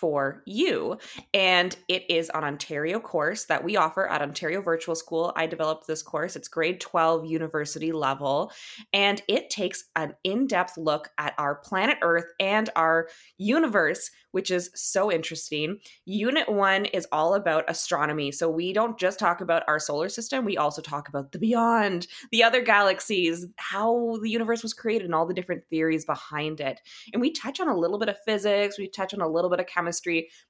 SES4U. 0.02 1.02
And 1.34 1.76
it 1.88 2.10
is 2.10 2.30
an 2.34 2.44
Ontario 2.44 3.00
course 3.00 3.46
that 3.46 3.64
we 3.64 3.78
offer 3.78 4.08
at 4.08 4.22
Ontario 4.22 4.62
Virtual 4.62 4.96
School. 4.96 5.34
I 5.36 5.48
developed 5.48 5.88
this 5.88 6.02
course, 6.02 6.36
it's 6.36 6.48
grade 6.48 6.80
12 6.80 7.26
university 7.26 7.92
level, 7.92 8.52
and 8.94 9.22
it 9.28 9.50
takes 9.50 9.86
an 9.96 10.16
in 10.24 10.48
depth 10.48 10.78
look 10.78 11.10
at 11.18 11.34
our 11.38 11.56
planet 11.56 11.98
Earth 12.02 12.26
and 12.40 12.70
our 12.76 13.08
universe 13.38 14.12
which 14.32 14.52
is 14.52 14.72
so 14.74 15.12
interesting. 15.12 15.80
Unit 16.06 16.50
one 16.50 16.86
is 16.86 17.08
all 17.12 17.36
about 17.36 17.70
astronomy. 17.70 18.32
So 18.32 18.50
we 18.50 18.74
don't 18.74 18.98
just 18.98 19.20
talk 19.20 19.42
about 19.42 19.64
our 19.68 19.80
solar 19.80 20.10
system, 20.10 20.46
we 20.46 20.58
also 20.58 20.82
talk 20.82 21.10
about 21.10 21.32
the 21.32 21.40
beyond, 21.40 22.08
the 22.32 22.44
other 22.44 22.62
galaxies, 22.62 23.46
how 23.58 24.18
the 24.22 24.30
universe 24.30 24.64
was 24.64 24.74
created, 24.74 25.06
and 25.06 25.16
all 25.16 25.26
the 25.26 25.34
different 25.34 25.64
theories 25.70 26.06
behind 26.06 26.60
it. 26.62 26.82
And 27.14 27.22
we 27.22 27.32
touch 27.32 27.60
on 27.60 27.68
a 27.68 27.78
little 27.78 28.00
bit 28.00 28.10
of 28.10 28.18
physics, 28.26 28.78
we 28.78 28.88
touch 28.88 29.14
on 29.14 29.22
a 29.22 29.28
little 29.28 29.50
bit 29.50 29.60
of 29.60 29.68
chemistry, 29.68 29.91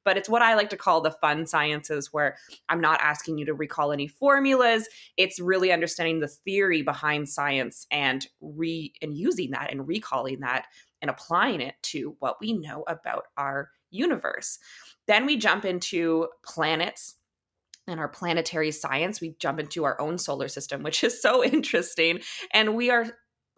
but 0.03 0.17
it's 0.17 0.29
what 0.29 0.41
I 0.41 0.55
like 0.55 0.69
to 0.69 0.77
call 0.77 1.01
the 1.01 1.11
fun 1.11 1.45
sciences, 1.45 2.09
where 2.11 2.37
I'm 2.69 2.81
not 2.81 2.99
asking 3.01 3.37
you 3.37 3.45
to 3.45 3.53
recall 3.53 3.91
any 3.91 4.07
formulas. 4.07 4.87
It's 5.17 5.39
really 5.39 5.71
understanding 5.71 6.19
the 6.19 6.27
theory 6.27 6.81
behind 6.81 7.29
science 7.29 7.87
and 7.91 8.25
re 8.41 8.93
and 9.01 9.15
using 9.15 9.51
that 9.51 9.71
and 9.71 9.87
recalling 9.87 10.41
that 10.41 10.65
and 11.01 11.09
applying 11.09 11.61
it 11.61 11.75
to 11.81 12.15
what 12.19 12.37
we 12.39 12.53
know 12.53 12.83
about 12.87 13.25
our 13.37 13.69
universe. 13.89 14.59
Then 15.07 15.25
we 15.25 15.37
jump 15.37 15.65
into 15.65 16.27
planets 16.45 17.15
and 17.87 17.99
our 17.99 18.07
planetary 18.07 18.71
science. 18.71 19.21
We 19.21 19.35
jump 19.39 19.59
into 19.59 19.83
our 19.83 19.99
own 19.99 20.17
solar 20.17 20.47
system, 20.47 20.83
which 20.83 21.03
is 21.03 21.21
so 21.21 21.43
interesting. 21.43 22.21
And 22.53 22.75
we 22.75 22.89
are 22.89 23.07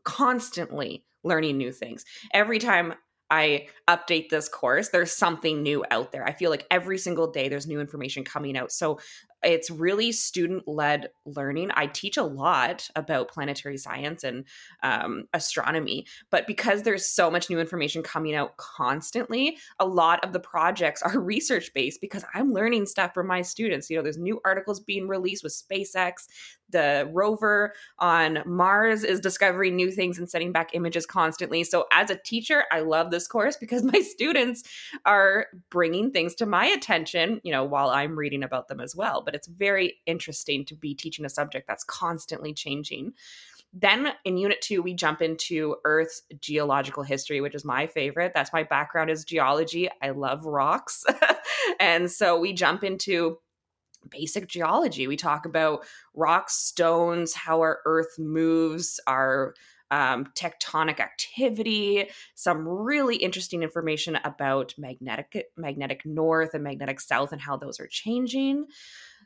constantly 0.04 1.06
learning 1.24 1.58
new 1.58 1.72
things. 1.72 2.04
Every 2.34 2.60
time 2.60 2.93
I 3.34 3.65
update 3.89 4.30
this 4.30 4.48
course, 4.48 4.89
there's 4.89 5.12
something 5.12 5.63
new 5.63 5.84
out 5.89 6.12
there. 6.12 6.24
I 6.24 6.34
feel 6.34 6.52
like 6.52 6.67
every 6.69 7.00
single 7.00 7.32
day 7.32 7.50
there's 7.50 7.65
new 7.65 7.80
information 7.80 8.24
coming 8.24 8.56
out. 8.56 8.72
So 8.72 9.00
it's 9.43 9.69
really 9.69 10.12
student 10.12 10.67
led 10.67 11.10
learning. 11.25 11.71
I 11.73 11.88
teach 11.88 12.17
a 12.17 12.23
lot 12.23 12.89
about 12.95 13.29
planetary 13.29 13.77
science 13.77 14.23
and 14.23 14.45
um, 14.82 15.25
astronomy, 15.34 16.06
but 16.29 16.47
because 16.47 16.84
there's 16.84 17.08
so 17.08 17.29
much 17.29 17.49
new 17.49 17.60
information 17.60 18.03
coming 18.03 18.36
out 18.36 18.58
constantly, 18.58 19.58
a 19.79 19.86
lot 19.86 20.23
of 20.23 20.34
the 20.34 20.39
projects 20.39 21.01
are 21.01 21.19
research 21.19 21.71
based 21.73 22.01
because 22.01 22.25
I'm 22.34 22.53
learning 22.53 22.86
stuff 22.86 23.13
from 23.13 23.27
my 23.27 23.41
students. 23.41 23.89
You 23.89 23.97
know, 23.97 24.03
there's 24.03 24.17
new 24.17 24.41
articles 24.45 24.79
being 24.79 25.08
released 25.08 25.43
with 25.43 25.53
SpaceX 25.53 26.27
the 26.73 27.10
rover 27.13 27.73
on 27.99 28.39
Mars 28.45 29.06
is 29.06 29.21
discovering 29.21 29.77
new 29.77 29.91
things 29.91 30.19
and 30.19 30.29
sending 30.29 30.51
back 30.51 30.71
images 30.73 31.06
constantly. 31.06 31.63
So, 31.63 31.86
as 31.93 32.10
a 32.10 32.17
teacher, 32.17 32.65
I 32.71 32.82
love 32.82 33.12
this 33.12 33.27
course 33.27 33.56
because 33.56 33.84
my 33.93 34.01
students 34.01 34.63
are 35.06 35.47
bringing 35.69 36.12
things 36.12 36.36
to 36.36 36.45
my 36.45 36.65
attention, 36.65 37.39
you 37.43 37.53
know, 37.53 37.63
while 37.63 37.89
I'm 37.89 38.17
reading 38.17 38.43
about 38.43 38.67
them 38.67 38.82
as 38.82 38.93
well. 38.95 39.21
But 39.23 39.33
it's 39.36 39.48
very 39.48 39.96
interesting 40.06 40.65
to 40.65 40.76
be 40.76 40.96
teaching 40.96 41.26
a 41.26 41.30
subject 41.30 41.67
that's 41.67 41.84
constantly 41.84 42.54
changing. 42.54 43.13
Then 43.74 44.13
in 44.24 44.38
unit 44.38 44.62
two, 44.62 44.84
we 44.84 44.93
jump 44.93 45.22
into 45.22 45.78
Earth's 45.84 46.22
geological 46.39 47.02
history, 47.02 47.41
which 47.41 47.56
is 47.56 47.65
my 47.65 47.88
favorite. 47.88 48.32
That's 48.36 48.54
my 48.54 48.63
background 48.63 49.10
is 49.10 49.26
geology. 49.26 49.89
I 50.02 50.12
love 50.12 50.46
rocks. 50.46 51.04
and 51.80 52.12
so 52.12 52.39
we 52.39 52.54
jump 52.54 52.84
into 52.84 53.39
basic 54.10 54.48
geology. 54.48 55.08
We 55.08 55.17
talk 55.17 55.46
about 55.46 55.86
rocks, 56.13 56.54
stones, 56.56 57.34
how 57.34 57.62
our 57.62 57.80
earth 57.86 58.19
moves, 58.19 59.00
our 59.08 59.56
um, 59.91 60.26
tectonic 60.36 61.00
activity, 61.00 62.10
some 62.34 62.67
really 62.67 63.15
interesting 63.15 63.62
information 63.62 64.17
about 64.24 64.74
magnetic 64.78 65.46
magnetic 65.56 66.04
north 66.06 66.56
and 66.56 66.63
magnetic 66.63 67.00
south 67.00 67.32
and 67.32 67.41
how 67.41 67.58
those 67.58 67.80
are 67.80 67.88
changing. 67.88 68.65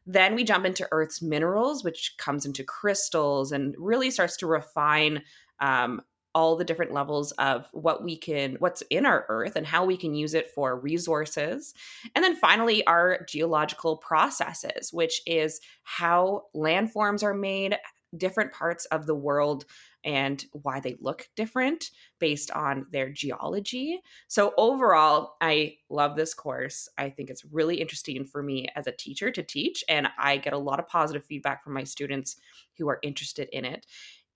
Then 0.08 0.34
we 0.34 0.44
jump 0.44 0.66
into 0.66 0.88
Earth's 0.92 1.22
minerals, 1.22 1.84
which 1.84 2.16
comes 2.18 2.46
into 2.46 2.64
crystals 2.64 3.52
and 3.52 3.76
really 3.78 4.10
starts 4.10 4.38
to 4.38 4.48
refine 4.48 5.22
um, 5.60 6.02
all 6.34 6.56
the 6.56 6.64
different 6.64 6.94
levels 6.94 7.32
of 7.34 7.68
what 7.72 8.04
we 8.04 8.16
can 8.16 8.58
what's 8.60 8.84
in 8.92 9.08
our 9.08 9.26
earth 9.28 9.56
and 9.56 9.66
how 9.66 9.84
we 9.84 9.98
can 9.98 10.14
use 10.14 10.36
it 10.36 10.52
for 10.52 10.80
resources. 10.80 11.74
And 12.14 12.24
then 12.24 12.36
finally 12.36 12.86
our 12.86 13.24
geological 13.28 13.98
processes 13.98 14.94
which 14.94 15.20
is 15.26 15.60
how 15.82 16.44
landforms 16.56 17.24
are 17.24 17.34
made 17.34 17.76
different 18.16 18.54
parts 18.54 18.86
of 18.86 19.08
the 19.08 19.16
world 19.16 19.66
and 20.08 20.44
why 20.54 20.80
they 20.80 20.96
look 21.00 21.28
different 21.36 21.92
based 22.18 22.50
on 22.52 22.88
their 22.92 23.10
geology. 23.10 24.02
So, 24.28 24.54
overall, 24.58 25.36
I 25.42 25.76
love 25.90 26.16
this 26.16 26.34
course. 26.34 26.90
I 26.98 27.10
think 27.10 27.30
it's 27.30 27.46
really 27.46 27.80
interesting 27.80 28.26
for 28.26 28.42
me 28.42 28.68
as 28.76 28.88
a 28.88 28.94
teacher 28.94 29.30
to 29.30 29.44
teach, 29.44 29.84
and 29.88 30.08
I 30.18 30.38
get 30.38 30.54
a 30.54 30.58
lot 30.58 30.80
of 30.80 30.88
positive 30.88 31.26
feedback 31.26 31.64
from 31.64 31.74
my 31.74 31.84
students 31.84 32.38
who 32.78 32.88
are 32.88 33.00
interested 33.04 33.50
in 33.52 33.66
it 33.66 33.86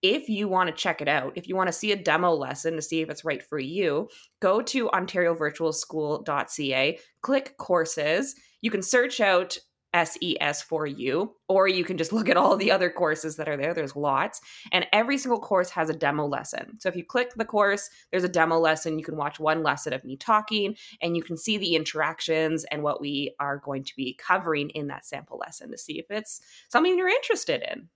if 0.01 0.29
you 0.29 0.47
want 0.47 0.67
to 0.67 0.75
check 0.75 0.99
it 1.01 1.07
out, 1.07 1.33
if 1.35 1.47
you 1.47 1.55
want 1.55 1.67
to 1.67 1.73
see 1.73 1.91
a 1.91 1.95
demo 1.95 2.33
lesson 2.33 2.75
to 2.75 2.81
see 2.81 3.01
if 3.01 3.11
it's 3.11 3.23
right 3.23 3.43
for 3.43 3.59
you, 3.59 4.09
go 4.39 4.59
to 4.61 4.89
ontariovirtualschool.ca, 4.89 6.99
click 7.21 7.55
courses. 7.57 8.33
You 8.61 8.71
can 8.71 8.81
search 8.81 9.21
out 9.21 9.59
SES4U, 9.93 11.29
or 11.47 11.67
you 11.67 11.83
can 11.83 11.97
just 11.97 12.13
look 12.13 12.29
at 12.29 12.37
all 12.37 12.55
the 12.55 12.71
other 12.71 12.89
courses 12.89 13.35
that 13.35 13.49
are 13.49 13.57
there. 13.57 13.73
There's 13.73 13.95
lots, 13.95 14.41
and 14.71 14.87
every 14.93 15.17
single 15.17 15.39
course 15.39 15.69
has 15.71 15.89
a 15.89 15.95
demo 15.95 16.25
lesson. 16.25 16.79
So 16.79 16.89
if 16.89 16.95
you 16.95 17.05
click 17.05 17.33
the 17.35 17.45
course, 17.45 17.89
there's 18.11 18.23
a 18.23 18.29
demo 18.29 18.59
lesson. 18.59 18.99
You 18.99 19.05
can 19.05 19.17
watch 19.17 19.39
one 19.39 19.63
lesson 19.63 19.93
of 19.93 20.03
me 20.03 20.15
talking, 20.15 20.75
and 21.01 21.15
you 21.15 21.23
can 21.23 21.37
see 21.37 21.57
the 21.57 21.75
interactions 21.75 22.65
and 22.71 22.83
what 22.83 23.01
we 23.01 23.35
are 23.39 23.57
going 23.57 23.83
to 23.83 23.95
be 23.95 24.13
covering 24.13 24.69
in 24.71 24.87
that 24.87 25.05
sample 25.05 25.37
lesson 25.37 25.71
to 25.71 25.77
see 25.77 25.99
if 25.99 26.09
it's 26.09 26.41
something 26.69 26.97
you're 26.97 27.07
interested 27.07 27.63
in. 27.71 27.89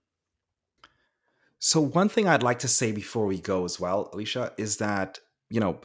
So 1.60 1.82
one 1.82 2.10
thing 2.10 2.28
I'd 2.28 2.44
like 2.44 2.60
to 2.60 2.68
say 2.68 2.92
before 2.92 3.26
we 3.26 3.40
go 3.40 3.66
as 3.66 3.80
well, 3.80 4.10
Alicia, 4.14 4.54
is 4.58 4.78
that 4.78 5.20
you 5.50 5.60
know 5.60 5.80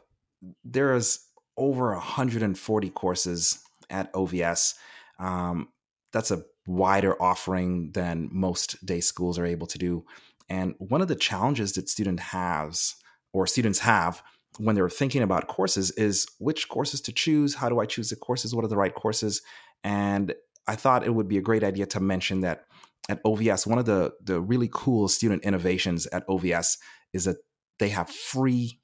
there 0.65 0.95
is 0.95 1.21
over 1.57 1.93
140 1.93 2.91
courses 2.91 3.63
at 3.91 4.13
OVS. 4.13 4.75
Um, 5.19 5.69
that's 6.13 6.31
a 6.31 6.45
wider 6.67 7.21
offering 7.23 7.93
than 7.93 8.29
most 8.33 8.85
day 8.85 9.01
schools 9.01 9.39
are 9.39 9.47
able 9.47 9.67
to 9.67 9.79
do. 9.79 10.05
And 10.49 10.75
one 10.79 11.01
of 11.01 11.09
the 11.09 11.17
challenges 11.17 11.73
that 11.73 11.89
student 11.89 12.21
has 12.21 12.97
or 13.33 13.47
students 13.47 13.79
have 13.81 14.23
when 14.59 14.75
they're 14.75 14.91
thinking 14.91 15.23
about 15.23 15.47
courses 15.47 15.91
is 15.93 16.27
which 16.39 16.69
courses 16.69 17.01
to 17.03 17.13
choose. 17.13 17.55
How 17.55 17.69
do 17.69 17.79
I 17.81 17.87
choose 17.87 18.11
the 18.11 18.17
courses? 18.17 18.55
What 18.55 18.65
are 18.65 18.69
the 18.69 18.77
right 18.77 18.95
courses? 18.95 19.43
And 19.85 20.35
I 20.67 20.77
thought 20.77 21.07
it 21.07 21.15
would 21.15 21.29
be 21.29 21.39
a 21.39 21.43
great 21.43 21.63
idea 21.63 21.87
to 21.87 22.01
mention 22.01 22.41
that 22.41 22.65
at 23.09 23.23
OVS, 23.25 23.67
one 23.67 23.79
of 23.79 23.87
the 23.87 24.13
the 24.23 24.41
really 24.41 24.69
cool 24.73 25.09
student 25.09 25.45
innovations 25.45 26.07
at 26.09 26.27
OVS 26.27 26.79
is 27.13 27.25
that 27.25 27.37
they 27.79 27.89
have 27.89 28.11
free 28.11 28.81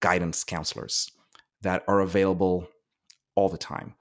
guidance 0.00 0.44
counselors 0.44 1.10
that 1.62 1.82
are 1.88 2.00
available 2.00 2.68
all 3.34 3.48
the 3.48 3.58
time. 3.58 3.94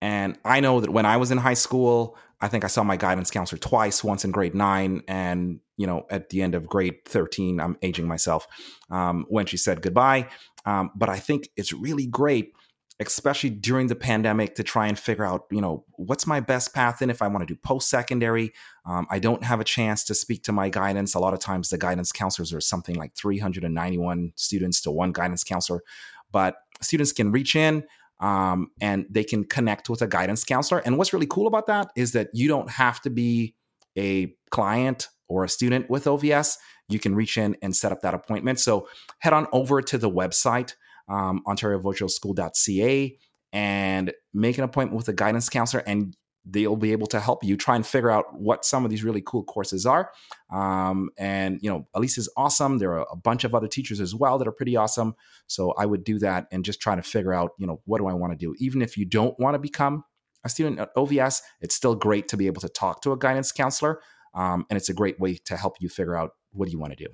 And 0.00 0.38
I 0.44 0.60
know 0.60 0.80
that 0.80 0.90
when 0.90 1.06
I 1.06 1.16
was 1.16 1.30
in 1.30 1.38
high 1.38 1.54
school, 1.54 2.16
I 2.40 2.48
think 2.48 2.64
I 2.64 2.68
saw 2.68 2.82
my 2.82 2.96
guidance 2.96 3.30
counselor 3.30 3.58
twice, 3.58 4.02
once 4.02 4.24
in 4.24 4.30
grade 4.30 4.54
nine, 4.54 5.02
and 5.06 5.60
you 5.76 5.86
know, 5.86 6.06
at 6.10 6.30
the 6.30 6.42
end 6.42 6.54
of 6.54 6.66
grade 6.66 7.04
thirteen, 7.04 7.60
I'm 7.60 7.76
aging 7.82 8.08
myself 8.08 8.46
um, 8.90 9.26
when 9.28 9.46
she 9.46 9.56
said 9.56 9.82
goodbye. 9.82 10.28
Um, 10.64 10.90
but 10.94 11.08
I 11.08 11.18
think 11.18 11.48
it's 11.56 11.72
really 11.72 12.06
great 12.06 12.52
especially 13.00 13.48
during 13.48 13.86
the 13.86 13.96
pandemic 13.96 14.54
to 14.54 14.62
try 14.62 14.86
and 14.86 14.98
figure 14.98 15.24
out 15.24 15.46
you 15.50 15.60
know 15.60 15.84
what's 15.92 16.26
my 16.26 16.38
best 16.38 16.74
path 16.74 17.00
in 17.00 17.08
if 17.08 17.22
i 17.22 17.26
want 17.26 17.40
to 17.40 17.52
do 17.52 17.58
post-secondary. 17.64 18.52
Um, 18.84 19.06
i 19.10 19.18
don't 19.18 19.42
have 19.42 19.58
a 19.58 19.64
chance 19.64 20.04
to 20.04 20.14
speak 20.14 20.44
to 20.44 20.52
my 20.52 20.68
guidance. 20.68 21.14
A 21.14 21.18
lot 21.18 21.34
of 21.34 21.40
times 21.40 21.70
the 21.70 21.78
guidance 21.78 22.12
counselors 22.12 22.52
are 22.52 22.60
something 22.60 22.94
like 22.94 23.14
391 23.14 24.32
students 24.36 24.80
to 24.82 24.90
one 24.90 25.12
guidance 25.12 25.42
counselor. 25.42 25.82
But 26.30 26.56
students 26.80 27.12
can 27.12 27.32
reach 27.32 27.56
in 27.56 27.84
um, 28.20 28.68
and 28.80 29.06
they 29.10 29.24
can 29.24 29.44
connect 29.44 29.88
with 29.88 30.02
a 30.02 30.06
guidance 30.06 30.44
counselor. 30.44 30.80
And 30.80 30.98
what's 30.98 31.12
really 31.12 31.26
cool 31.26 31.46
about 31.46 31.66
that 31.66 31.90
is 31.96 32.12
that 32.12 32.28
you 32.32 32.48
don't 32.48 32.70
have 32.70 33.00
to 33.02 33.10
be 33.10 33.54
a 33.98 34.34
client 34.50 35.08
or 35.28 35.44
a 35.44 35.48
student 35.48 35.90
with 35.90 36.04
ovs 36.04 36.56
you 36.90 36.98
can 36.98 37.14
reach 37.14 37.38
in 37.38 37.56
and 37.62 37.74
set 37.74 37.92
up 37.92 38.02
that 38.02 38.14
appointment. 38.14 38.58
So 38.60 38.88
head 39.20 39.32
on 39.32 39.46
over 39.52 39.80
to 39.80 39.96
the 39.96 40.10
website 40.10 40.74
um, 41.08 41.42
ontariovirtualschool.ca 41.46 43.18
and 43.52 44.12
make 44.32 44.58
an 44.58 44.64
appointment 44.64 44.96
with 44.96 45.08
a 45.08 45.12
guidance 45.12 45.48
counselor 45.48 45.82
and 45.86 46.16
they'll 46.44 46.76
be 46.76 46.92
able 46.92 47.06
to 47.06 47.20
help 47.20 47.44
you 47.44 47.56
try 47.56 47.76
and 47.76 47.86
figure 47.86 48.10
out 48.10 48.38
what 48.38 48.64
some 48.64 48.84
of 48.84 48.90
these 48.90 49.04
really 49.04 49.22
cool 49.24 49.44
courses 49.44 49.84
are. 49.86 50.10
Um, 50.50 51.10
and 51.18 51.58
you 51.62 51.70
know 51.70 51.86
elise 51.94 52.18
is 52.18 52.28
awesome. 52.36 52.78
There 52.78 52.92
are 52.98 53.06
a 53.10 53.16
bunch 53.16 53.44
of 53.44 53.54
other 53.54 53.68
teachers 53.68 54.00
as 54.00 54.14
well 54.14 54.38
that 54.38 54.48
are 54.48 54.52
pretty 54.52 54.76
awesome. 54.76 55.14
So 55.46 55.72
i 55.72 55.86
would 55.86 56.04
do 56.04 56.18
that 56.20 56.46
and 56.52 56.64
just 56.64 56.80
try 56.80 56.94
to 56.96 57.02
figure 57.02 57.32
out 57.32 57.52
you 57.58 57.66
know 57.66 57.80
what 57.84 57.98
do 57.98 58.06
i 58.06 58.12
want 58.12 58.32
to 58.32 58.36
do? 58.36 58.54
Even 58.58 58.82
if 58.82 58.96
you 58.96 59.04
don't 59.04 59.38
want 59.38 59.54
to 59.54 59.58
become 59.58 60.04
a 60.44 60.48
student 60.48 60.78
at 60.78 60.94
ovs 60.94 61.42
it's 61.60 61.74
still 61.74 61.94
great 61.94 62.28
to 62.28 62.36
be 62.36 62.46
able 62.46 62.60
to 62.60 62.68
talk 62.68 63.02
to 63.02 63.12
a 63.12 63.18
guidance 63.18 63.52
counselor 63.52 64.00
um, 64.34 64.64
and 64.70 64.76
it's 64.76 64.88
a 64.88 64.94
great 64.94 65.18
way 65.20 65.34
to 65.34 65.56
help 65.56 65.76
you 65.80 65.88
figure 65.88 66.16
out 66.16 66.32
what 66.52 66.66
do 66.66 66.72
you 66.72 66.78
want 66.78 66.96
to 66.96 67.04
do 67.04 67.10